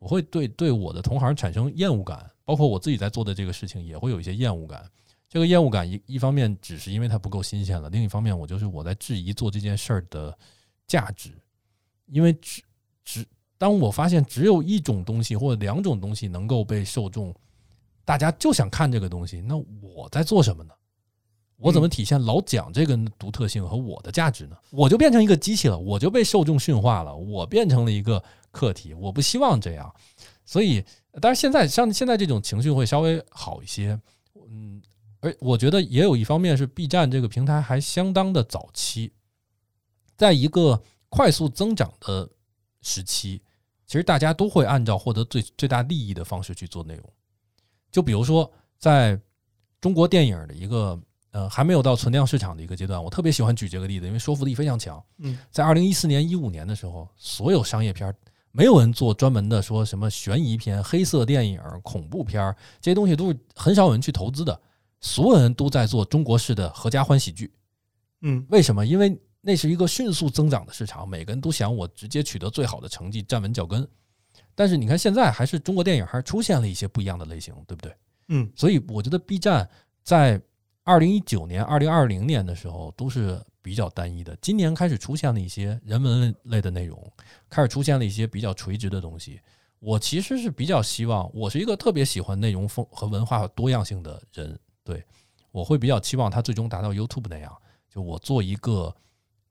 [0.05, 4.85] 我会对对我的同行产生厌恶感，包括我自己在做的这个事情也会有一些厌恶感。
[5.31, 10.37] 这个厌恶感一一方面只是因为它不够新鲜了，另一方面我就是我在质疑做这件事儿的
[10.87, 11.31] 价值，
[12.05, 12.63] 因为只
[13.03, 13.27] 只
[13.57, 17.35] 当我发现只有一种东西或者两种东西能够被受众，
[18.05, 20.75] 大家就想看这个东西，那我在做什么呢？
[21.57, 24.57] 我怎么体现老蒋这个独特性和我的价值呢？
[24.71, 28.23] 我就变成一个机器了，我就被受众驯化了，我变成了一个
[28.55, 29.93] 客体，我不希望这样。
[30.47, 30.85] 所以，
[31.21, 33.99] 但是现在像现在这种情绪会稍微好一些，
[34.49, 34.81] 嗯，
[35.21, 39.11] 而我觉得也有一方面是 B 站这个平台还相当的早期，
[40.17, 42.29] 在一个快速增长的
[42.83, 43.43] 时期，
[43.87, 47.13] 其实大家都会按照获得最最大利益的方式去做内容。
[47.91, 49.19] 就比如说，在
[49.81, 51.01] 中国电影的一个
[51.31, 55.03] 呃还没有到存量市场的一个阶段，我特别喜欢举这个例子，因为说服力非常强。
[55.19, 58.15] 嗯，在二零一四年、一五年的时候，所有商业片。
[58.57, 64.61] 没有人做专门的说什么悬疑片、黑色电影、恐怖片这些东西都是很少有人去投资的。
[65.01, 67.53] 所有人都在做中国式的合家欢喜剧。
[68.21, 68.87] 嗯，为什么？
[68.87, 73.87] 因为那是一个迅速增长的市场，每个人都想我直接取得最好的成绩，站稳脚跟。
[74.55, 77.93] 但是你看现在，还是中国电影还是出现了一些不一样的类型，对不对？
[78.29, 79.69] 嗯，所以我觉得 B 站
[80.05, 80.41] 在
[80.85, 83.43] 二零一九年、二零二零年的时候都是。
[83.65, 87.03] 比较单一的，今年开始出现了一些人文类的内容，
[87.49, 89.41] 开始出现了一些比较垂直的东西。
[89.79, 95.03] 我其实是比较希望，我是一个特别喜欢内容丰和文化多样性的人，对
[95.51, 97.57] 我会比较期望它最终达到 YouTube 那样，
[97.89, 98.95] 就我做一个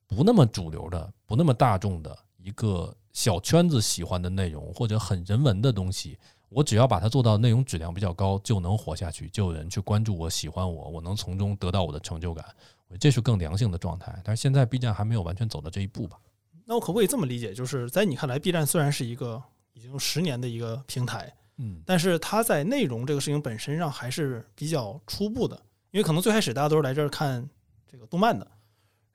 [0.05, 6.19] 不那么主流的、不那么大众的一个小圈子喜欢的内容，或者很人文的东西，
[6.53, 12.45] 我只要把它做到内容质量比较高，就能活下去，就有人去关注我、喜欢我，我能从中得到我的成就感。
[12.99, 16.17] 这是更良性的状态，但是现在 B 站还没有完全走到这一步吧？
[16.65, 19.41] 那我可不可以这么理解，就是在你看来，B 站虽然是一个
[19.73, 27.49] 已经十年的一个平台，嗯，但是它在内容这个事情本身上还是比较初步的，因为可能最开始大家都是来这儿看
[27.91, 28.47] 这个动漫的，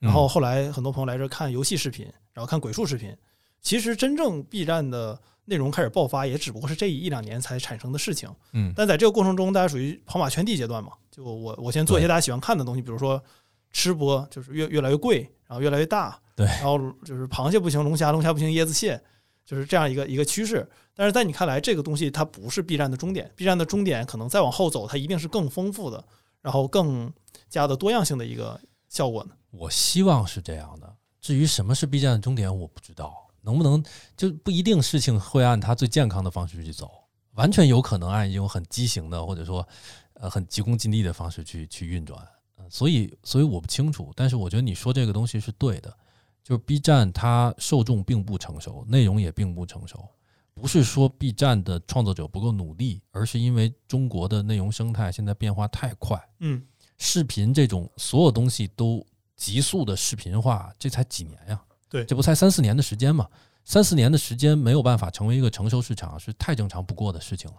[0.00, 3.16] 然后后来很多朋友来这儿看游戏视频，然后看鬼畜视频。
[3.60, 8.72] 其实真正 B 站的内容开始爆发，也只不过是这一两年才产生的事情，嗯。
[8.76, 13.22] 但在这个过程中，大家属于跑马圈地阶段嘛，就我我先做一些大家喜欢看的东西，比如说。
[13.70, 18.98] 吃播就是越越来越贵，然后越来越大，对，然后就是螃蟹不行，龙虾龙虾不行，椰子蟹
[19.44, 20.66] 就是这样一个一个趋势。
[20.94, 26.02] 但是在你看来，这个东西它不是 B 站的终点，B 站的终点可能再往后走，它一定是更丰富的，
[26.40, 27.12] 然后更
[27.50, 29.32] 加的多样性的一个效果呢？
[29.50, 30.96] 我希望是这样的。
[31.20, 33.82] 至于什么是 B 站的终点，我不知道，能不能
[34.16, 36.90] 就不一定事情会按它最健康的方式去走，
[37.32, 39.66] 完全有可能按一种很畸形的或者说
[40.14, 42.26] 呃很急功近利的方式去去运转。
[42.70, 45.96] 所以，所以我不清楚，但是我觉得你说这个东西是对的，
[46.44, 50.06] 就是 B 站它受众并不成熟，内容也并不成熟，
[50.52, 56.62] 不是说 B 站的创作者不够努力，而是因为中国的内容生态现在变化太快，嗯，
[56.98, 61.58] 视频这种所有东西都急速的视频化，这才几年呀？
[61.88, 63.28] 对，这不才三四年的时间嘛？
[63.64, 67.56] 三四年的时间没有办法成为一个成熟市场，是太正常不过的事情了。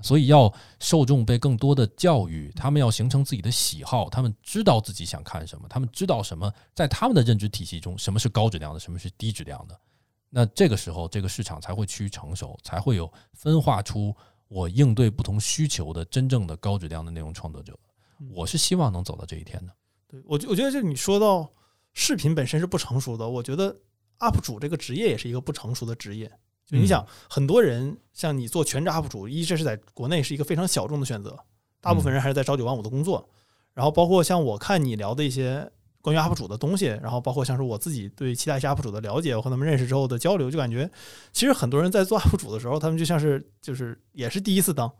[0.00, 9.76] 所以要受众被更多的教育，他们要形成自己的喜好，他们知道自己想看什么，他们知道什么在他们的认知体系中什么是高质量的，什么是低质量的。
[10.30, 14.14] 那这个时候，这个市场才会趋于成熟，才会有分化出
[14.46, 17.76] 我应对不同需求的真正的高质量的内容创作者。
[18.32, 19.72] 我是希望能走到这一天的。
[20.06, 21.50] 对我，我觉得就你说到
[21.94, 23.76] 视频本身是不成熟的，我觉得
[24.18, 26.30] UP 主这个职业也是一个不成熟的职业。
[26.66, 31.38] 就你想，很多人像你做全职 UP 主，一这是在国内是一个非常小众的选择，
[31.80, 33.26] 大部分人还是在朝九晚五的工作。
[33.72, 35.70] 然后包括像我看你聊的一些
[36.02, 40.90] 关于 UP 主的东西，然后包括像是我自己对其他一些 UP 主的了解，我和他们认识之后的交流，就感觉
[41.32, 44.92] 其实很多人在做 UP 主的时候，他们就像是就是也是第一次当，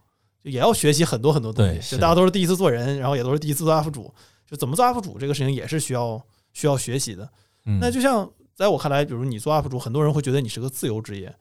[0.43, 1.97] 就也要学习很多很多东西。
[1.97, 4.11] 就大家都是第一次做人，然后也都是第一次做 UP 主，
[4.47, 7.29] 就怎么做 UP 主这个事情也是需要需要学习的。
[7.81, 11.35] 那就像在我看来，比如你做 UP 主，很多人会觉得你是个自由职业。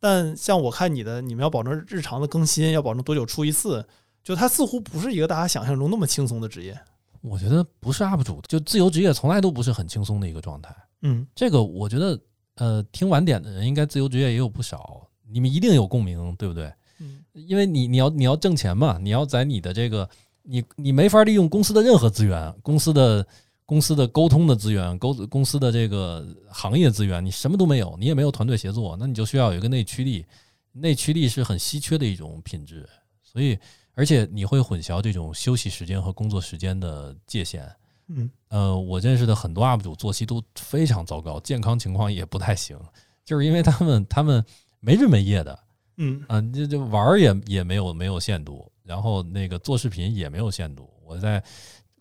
[0.00, 3.86] 但像我看你的，你们要保证日常的更新，要保证多久出一次，
[4.22, 6.78] 就它似乎不是一个大家想象中那么轻松的职业。
[7.20, 10.74] 我觉得不是 UP 主，就自由职业从来都不是很轻松的一个状态。
[11.02, 12.20] 嗯，这个我觉得，
[12.56, 16.72] 呃，听晚点的人应该自由职业也有不少，你们一定有共鸣，对不对？
[16.98, 20.08] 嗯，因为你你要你要挣钱嘛，你要在你的这个
[20.42, 23.24] 你你没法利用公司的任何资源，公司的。
[23.68, 30.24] 公司的沟通的资源，公公司的这个行业资源，你什么都没有，你也没有团队协作，那你就需要有一个内驱力。
[30.72, 32.88] 内驱力是很稀缺的一种品质，
[33.22, 33.58] 所以
[33.92, 37.70] 而且你会混淆这种休息时间和工作时间的界限。
[38.06, 42.74] 嗯，呃，我认识的很多 UP 主作息都非常糟糕，健康情况也不太行，
[43.22, 44.42] 就是因为他们他们
[44.80, 45.58] 没日没夜的，
[45.98, 50.88] 嗯啊，这这玩儿也也没有没有限度，然后那个做视频也没有限度。
[51.04, 51.44] 我在。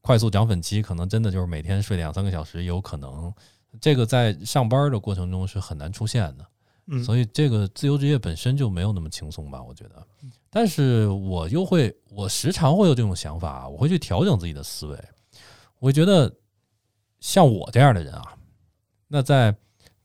[0.08, 3.34] 快速涨粉期可能真的就是每天睡两三个小时，有可能
[3.82, 6.47] 这个在上班的过程中是很难出现的。
[6.86, 9.62] 嗯，所以这个自由职业本身就没有那么轻松吧？
[9.62, 10.08] 我觉得。
[10.49, 14.97] 但是我又会，我时常会有这种想法，我会去调整自己的思维。
[15.78, 16.34] 我觉得
[17.20, 18.34] 像我这样的人啊，
[19.10, 19.53] 那在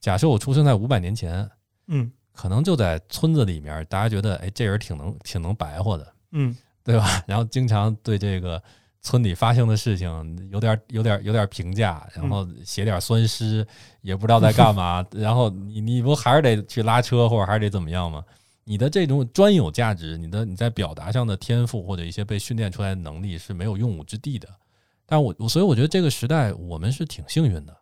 [0.01, 1.49] 假设我出生在五百年前，
[1.87, 7.23] 嗯，可能就在村子里面，大家觉得哎，这人挺能挺能白活的，嗯，对吧？
[7.29, 8.61] 然后经常对这个
[9.03, 13.67] 村里发生的事情有点有点有点评价，然后写点酸诗，
[14.01, 15.05] 也不知道在干嘛。
[15.11, 18.25] 然后你你不还是得去拉车，或者还是得怎么样吗？
[18.65, 24.49] 你的这种专有价值，你的你在表达上的天赋或者一些被训练出来的能力是没有用武之地的。
[25.05, 27.77] 但我我所以我觉得这个时代我们是挺幸运的，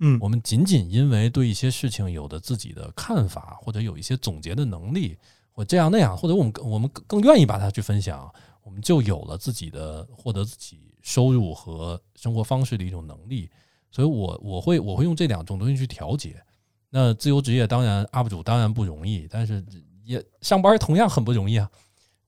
[0.00, 5.16] 嗯，我们仅仅因为对一些事情有的自己的看法，或者有一些总结的能力，
[5.52, 8.30] 或这样那样，或者我们我们更更愿意把它去分享，
[8.66, 13.48] 我们就有了自己的获得自己收入和生活方式的一种能力。
[13.92, 16.42] 所以我我会我会用这两种东西去调节。
[16.90, 19.64] 那自由职业当然 UP 主当然不容易，但是。
[20.06, 21.68] 也上班同样很不容易啊！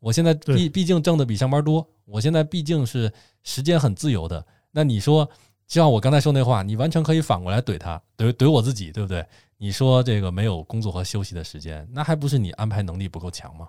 [0.00, 3.08] 我现在毕毕竟挣的比上班多，我现在毕竟是
[3.44, 4.44] 时间很自由的。
[4.72, 5.24] 那你说，
[5.68, 9.24] 就像我刚才说那话，你完全可以反过来怼他，怼怼我自己，对不对？
[9.58, 13.68] 你说这个没有工作和休息的时间，那还不是你安排能力不够强吗？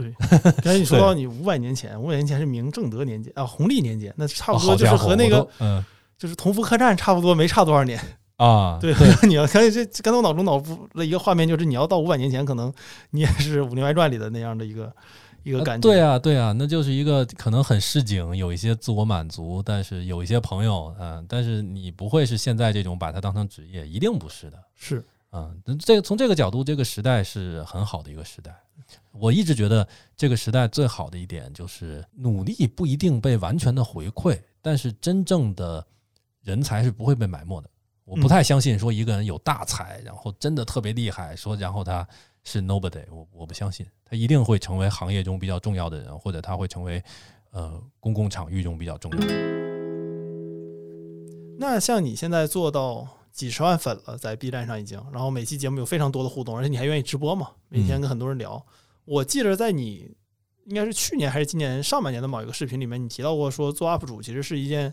[0.00, 0.14] 对，
[0.62, 5.84] 刚才你说到你五百年前，五百年前是明正德年间啊，弘历年间，那差不多就是和那个嗯，
[6.16, 8.00] 就是同福客栈差不多，没差多少年。
[8.36, 8.94] 啊， 对，
[9.26, 12.72] 你要看这刚才我脑中脑补了一个画面，就是你要到五百年前，可能
[13.10, 14.92] 你也是《武林外传》里的那样的一个
[15.42, 15.88] 一个感觉。
[15.88, 24.58] 对啊，对啊，那就是一个可能很市井，有一些自我满足，但是有一些朋友，嗯，但是你不会是现在这种把它当成职业，一定不是的。
[24.76, 28.54] 是，嗯，这个从这个角度，这个时代是很好的一个时代。
[29.12, 35.84] 我一直觉得这个时代最好的一点就是努力不一定被完全的回馈，但是真正的
[36.42, 37.68] 人才是不会被埋没的。
[38.04, 42.08] 我不太相信说一个人有大才，然后真的特别厉害，说然后他
[42.44, 47.02] 是 nobody，我我不相信，他一定会成为行业中比较重要的人，或者他会成为
[47.50, 49.26] 呃公共场域中比较重要的。
[51.58, 53.06] 那像你现在做到
[53.38, 57.52] 几十万粉了，在 B 站上已经，然后每期节目有非常多的互动，而且你还愿意直播嘛？
[57.68, 58.60] 每天跟很多人聊。
[59.04, 60.10] 我记得在你
[60.64, 64.92] 应该是去年还是今年上半年的某一个视频里面，你提到过说做 UP 主其实是一件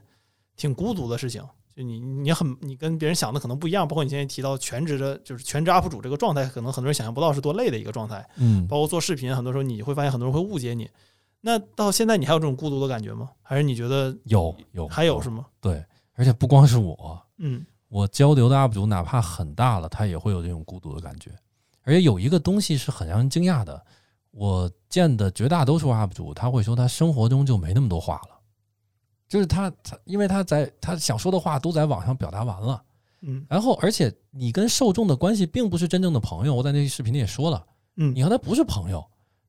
[0.55, 1.41] 挺孤独的事情。
[1.75, 3.87] 就你，你很，你跟别人想的可能不一样。
[3.87, 8.23] 包括你现在提到全职的，就是全职 UP 主这个状态，可能很多人想象不到是多累的一个状态。
[8.35, 10.87] 嗯，包括做视频，很多时候你会发现很多人会误解你。
[11.41, 13.31] 那到现在，你还有这种孤独的感觉吗？
[13.41, 15.47] 还是你觉得有有还有是吗？
[15.59, 15.83] 对，
[16.13, 21.31] 而且不光是我，嗯，我交流的 UP 主，哪怕很大了，他也会有这种孤独的感觉。
[21.83, 23.85] 而且有一个东西是很让人惊讶的，
[24.31, 28.39] 我见的绝大多数 UP 主，他会说他生活中就没那么多话了。
[29.27, 32.83] 就是他，他因为他在他想说的话都在网上表达完了，
[33.21, 37.65] 嗯，然后而且你跟受众的关系并不是真正的朋友，我在那视频里也说了，
[37.95, 39.03] 嗯，你和他不是朋友，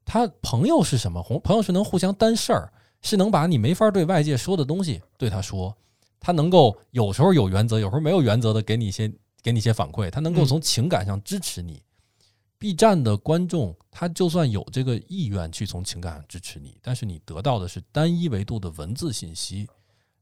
[0.04, 1.22] 他朋友是什么？
[1.40, 2.72] 朋友是能互相担事儿，
[3.02, 5.76] 是能把你没法对外界说的东西对他说，
[6.18, 9.12] 他能够有时候有原则，有时候没有原则的给你一些
[9.42, 11.82] 给你一些反馈，他能够从情感上支持你。
[12.58, 19.68] B 站的观众，他就算有这个意愿去从情感上支持你，但是你得到的是单一维度的文字信息，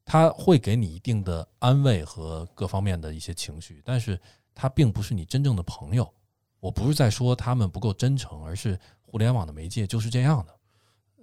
[0.05, 4.21] 他会给你一定的安慰和各方面的一些情绪，但是
[4.53, 6.13] 他并不是你真正的朋友。
[6.59, 10.53] 我不是在说他们不够真诚，而是互联网的媒介就是这样的，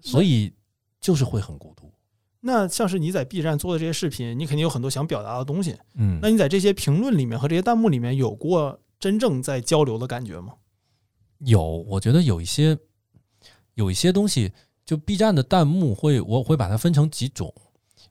[0.02, 0.54] 所以
[1.02, 1.92] 就是会很孤独。
[2.44, 10.54] 那像是你在 B 站做的这些视频，你肯定有很多想表达的东西，嗯，那你在这些评论里面和这些弹幕里面有过真正在交流的感觉吗？
[11.40, 12.78] 有，我觉得有一些，
[13.76, 14.52] 有一些东西，
[14.84, 17.54] 就 B 站的弹幕会，我会把它分成几种，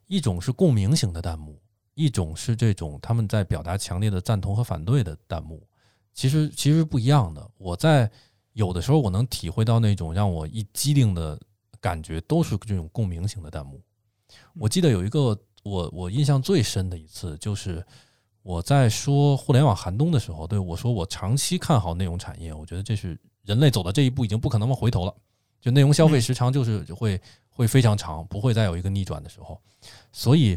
[0.07, 1.61] 一种是共鸣型的弹幕，
[1.95, 5.61] 一种是这种他们在表达强烈的赞同和反对的弹幕，
[6.14, 7.51] 其实其实不一样的。
[7.59, 8.11] 我在
[8.53, 11.37] 有的时候我能体会到那种让我一激灵的
[11.81, 13.81] 感觉，都是这种共鸣型的弹幕。
[14.55, 17.84] 我记得有一个我我印象最深的一次，就是
[18.42, 23.18] 我在说互联网寒冬的时候，对我说我长期看好内容产业，我觉得这是。
[23.46, 25.14] 人类走到这一步已经不可能往回头了，
[25.62, 29.59] 就内容消费时长就是会会非常长，不会再有一个逆转的时候。
[30.12, 30.57] 所以，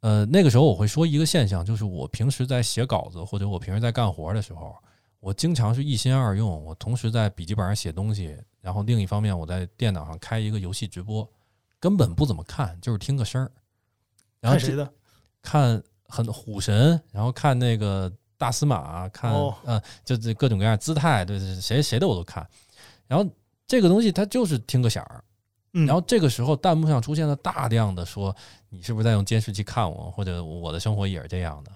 [0.00, 4.74] 呃，那个时候我会说一个现象，就是我平时在写稿子或者我平时在干活的时候，
[5.20, 11.30] 我经常是一心二用，我同时在笔记本上写东西，然后另一方面我在电脑上开一个游戏直播，
[11.84, 13.52] 根本不怎么看，就是听个声儿。
[14.40, 14.90] 看谁的？
[15.42, 18.10] 看很虎神，然后看那个。
[18.36, 19.32] 大司马看，
[19.64, 22.46] 嗯，就这各种各样姿态，对对，谁谁的我都看。
[23.06, 23.24] 然后
[23.66, 25.24] 这个东西它就是听个响儿，
[25.86, 28.34] 然后这个时候弹幕上出现了大量的说
[28.68, 31.70] 你是不是在用监视器看我，或者我的生活也是这样的。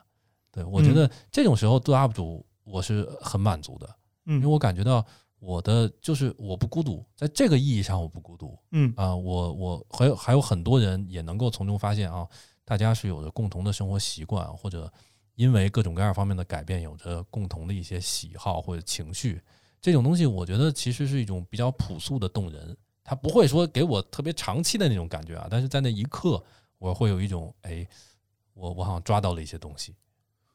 [0.50, 3.88] 对我觉得这种时候做 UP 主我是很满足的，
[4.26, 5.06] 嗯，因为我感觉到
[5.38, 12.26] 我的就是我不孤独，在这个意义上我不孤独，嗯啊，我我还有还有很多人也能够从中发现啊。
[12.64, 14.92] 大家是有着共同的生活习惯，或者
[15.36, 19.40] 因为各种各样方面的改变，有着共同的一些喜好或者情绪。
[19.80, 25.48] 这种东西，我觉得其实是一种比较朴素的动人，它不会说给我特别长期的那种感觉啊。
[25.50, 26.44] 但是在那一刻，
[26.76, 27.88] 我会有一种哎，
[28.52, 29.94] 我我好像抓到了一些东西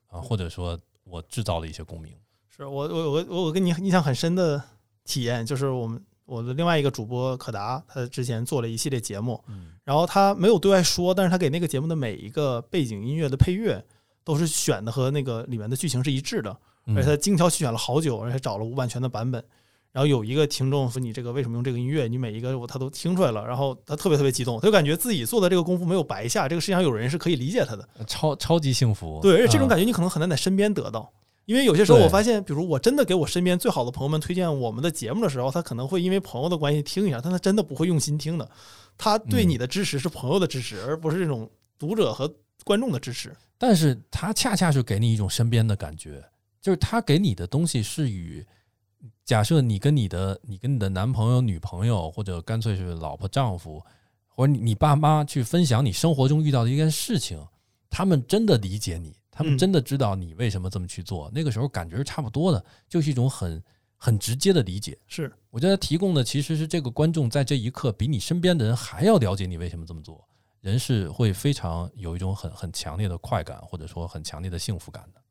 [0.05, 2.13] 啊，或者说我制造了一些共鸣。
[2.47, 4.63] 是我我我我我跟你印象很深的
[5.05, 6.01] 体验，就是我们。
[6.25, 9.43] 我的另外一个主播可达，他之前做了一系列节目，
[9.83, 13.83] 然后他没有对外说，但是他给那个节目的每一个背景音乐的配乐
[14.23, 16.57] 都是选的和那个里面的剧情是一致的，
[16.95, 19.43] 而且他精挑细选了好久，而且找了无版权的版本。
[19.91, 22.07] 然后有一个听众说：“你这个为什么用这个音乐？
[22.07, 29.19] 你每一个他都听出来了。”然后他特别特别激动，他就感觉自己做的这个功夫没有白下，这个世界上有人是可以理解他的，超超级幸福。
[29.21, 31.11] 对，而且这种感觉你可能很难在身边得到。
[31.45, 38.49] 因为有些时候我发现，比如我真的给我身边最好的朋友们推荐我们的节目的时候，他可能会因为朋友的关系听一下，但他真的不会用心听的。
[38.97, 42.33] 他对你的支持是朋友的支持，而不是这种读者和
[42.63, 43.35] 观众的支持。
[43.57, 46.23] 但是他恰恰是给你一种身边的感觉，
[46.61, 48.45] 就是他给你的东西是与
[49.25, 53.83] 假设你跟你的你跟你的男朋友、女朋友，或者干脆是老婆、丈夫，
[54.27, 57.45] 或者你你爸妈去分享你生活中遇到的一件事情，
[57.89, 59.13] 他们真的理解你。
[59.36, 63.61] 他们真的知道你为什么这么去做，那个时候感觉是差不多的，就是一种很
[63.97, 64.97] 很直接的理解。
[65.07, 70.23] 是，我觉得提供的其实是这个观众在这一刻比你身边的人还要了解你为什么这么做，
[70.61, 75.21] 人是会非常有一种很很强烈的快感，或者说很强烈的幸福感的。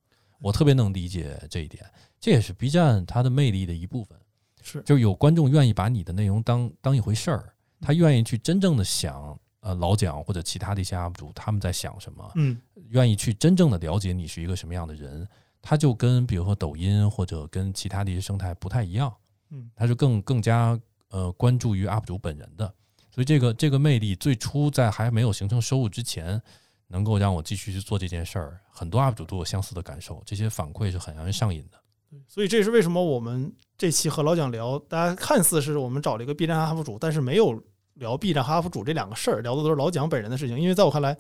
[0.41, 1.85] 我特别能理解这一点，
[2.19, 4.19] 这也是 B 站它的魅力的一部分。
[4.61, 9.39] 是，就是有观众愿意把你的内容当当一回事儿，他愿意去真正的想。
[9.63, 12.33] 呃，老蒋或者其他的一些 UP 主，他们在想什么？
[12.35, 15.27] 嗯，愿意去真正的了解你是一个什么样的人，
[15.63, 19.15] 他就跟比如说抖音或者跟其他的一些生态不太一样。
[19.51, 20.77] 嗯，他是更更加
[21.11, 22.67] 呃关注于 UP 主本人的，
[23.09, 26.43] 所以这个这个魅力最初在还没有形成收入之前，
[26.89, 28.61] 能够让我继续去做这件事儿。
[28.69, 31.79] 很多 UP 主都有相似的感受，这些反馈是很让人上瘾的。
[32.27, 37.63] 所以这也是为什么我们这期和老蒋聊，大家看似是我们找了一个 B 站 UP 主，但是没有。
[38.03, 40.61] 聊 B 站和 UP 主这两个事儿，聊的都是老蒋本人的事情。
[40.61, 41.17] 因为在我看来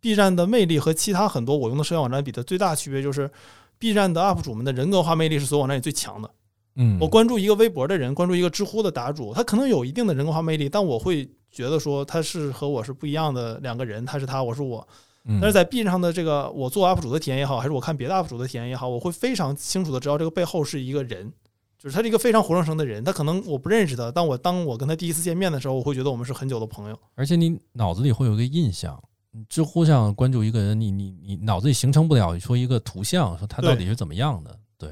[0.00, 3.30] ，B 站的魅力和其他很多我用的社交网站比的最大区别，就是
[3.78, 6.30] B 站的 UP 主们的人格化魅力是所有网站里最强的。
[6.76, 14.86] 嗯，我关注一个微博的人，关注一个知乎的答主，他可能有一定的人格化魅力，但我会觉得说他是和我是不一样的两个人，他是他，我是我。
[15.40, 21.30] 但是在 B 站上的这个我做 UP 主的体验也好，还是我看别的 UP 主的体验也好，我会非常清楚的知道这个背后是一个人。
[21.82, 27.00] 就是他是一个非常活生生的人，他可能我不认识他，但我当我跟他第一次见面的时候，我会觉得我们是很久的朋友。
[27.14, 29.02] 而且你脑子里会有一个印象，
[29.48, 34.54] 知乎上关注一个人，你你你脑子里形成不了说一个图像，说他到底是怎么样的？
[34.76, 34.90] 对，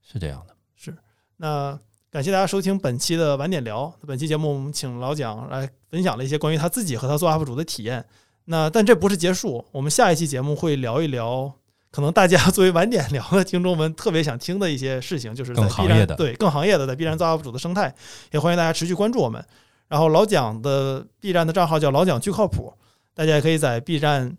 [0.00, 0.56] 是这样的。
[0.74, 0.96] 是。
[1.36, 1.78] 那
[2.10, 3.92] 感谢大家收听本期的晚点聊。
[4.06, 8.02] 本期节目我们请老蒋来分享了一些关于他自己和他做 UP 主的体验。
[8.46, 11.52] 那但这不是结束，我们下一期节目会聊一聊。
[11.96, 17.94] 可能大家作为晚点聊的听众们特别想听的一些事情，就是在 B 站对更行业的在 B 站做 UP 主的生态，
[18.32, 19.42] 也欢迎大家持续关注我们。
[19.88, 22.70] 然后老蒋的 B 站的账号叫老蒋巨靠谱，
[23.14, 24.36] 大家也可以在 B 站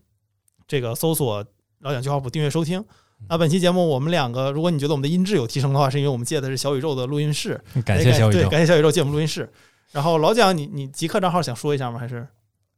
[0.68, 1.44] 这个搜索
[1.80, 2.86] 老蒋巨靠谱订阅收听。
[3.28, 9.52] 那本期节目我们两个，如果你觉得我们的音质有提升的话，是因为我们借的是小宇宙的录音室， 感谢小宇宙，感谢小宇宙借我们录音室。
[9.94, 11.98] 然后老蒋，你你极客账号想说一下吗？
[11.98, 12.28] 还是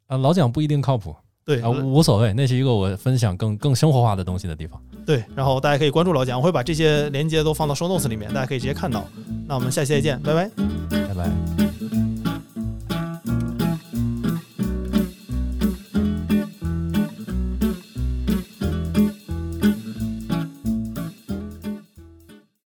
[0.08, 1.14] 啊，老蒋不一定靠谱。
[1.50, 4.80] 对啊，无所谓，那是一个我分享更更生活化的东西的地方。
[5.04, 9.04] 对，然后大家可以关注老蒋，我会把这些链接都放到 show notes 里面，大家可以直接看到。
[9.47, 10.52] 那我们下期再见，拜拜，
[11.08, 12.09] 拜拜。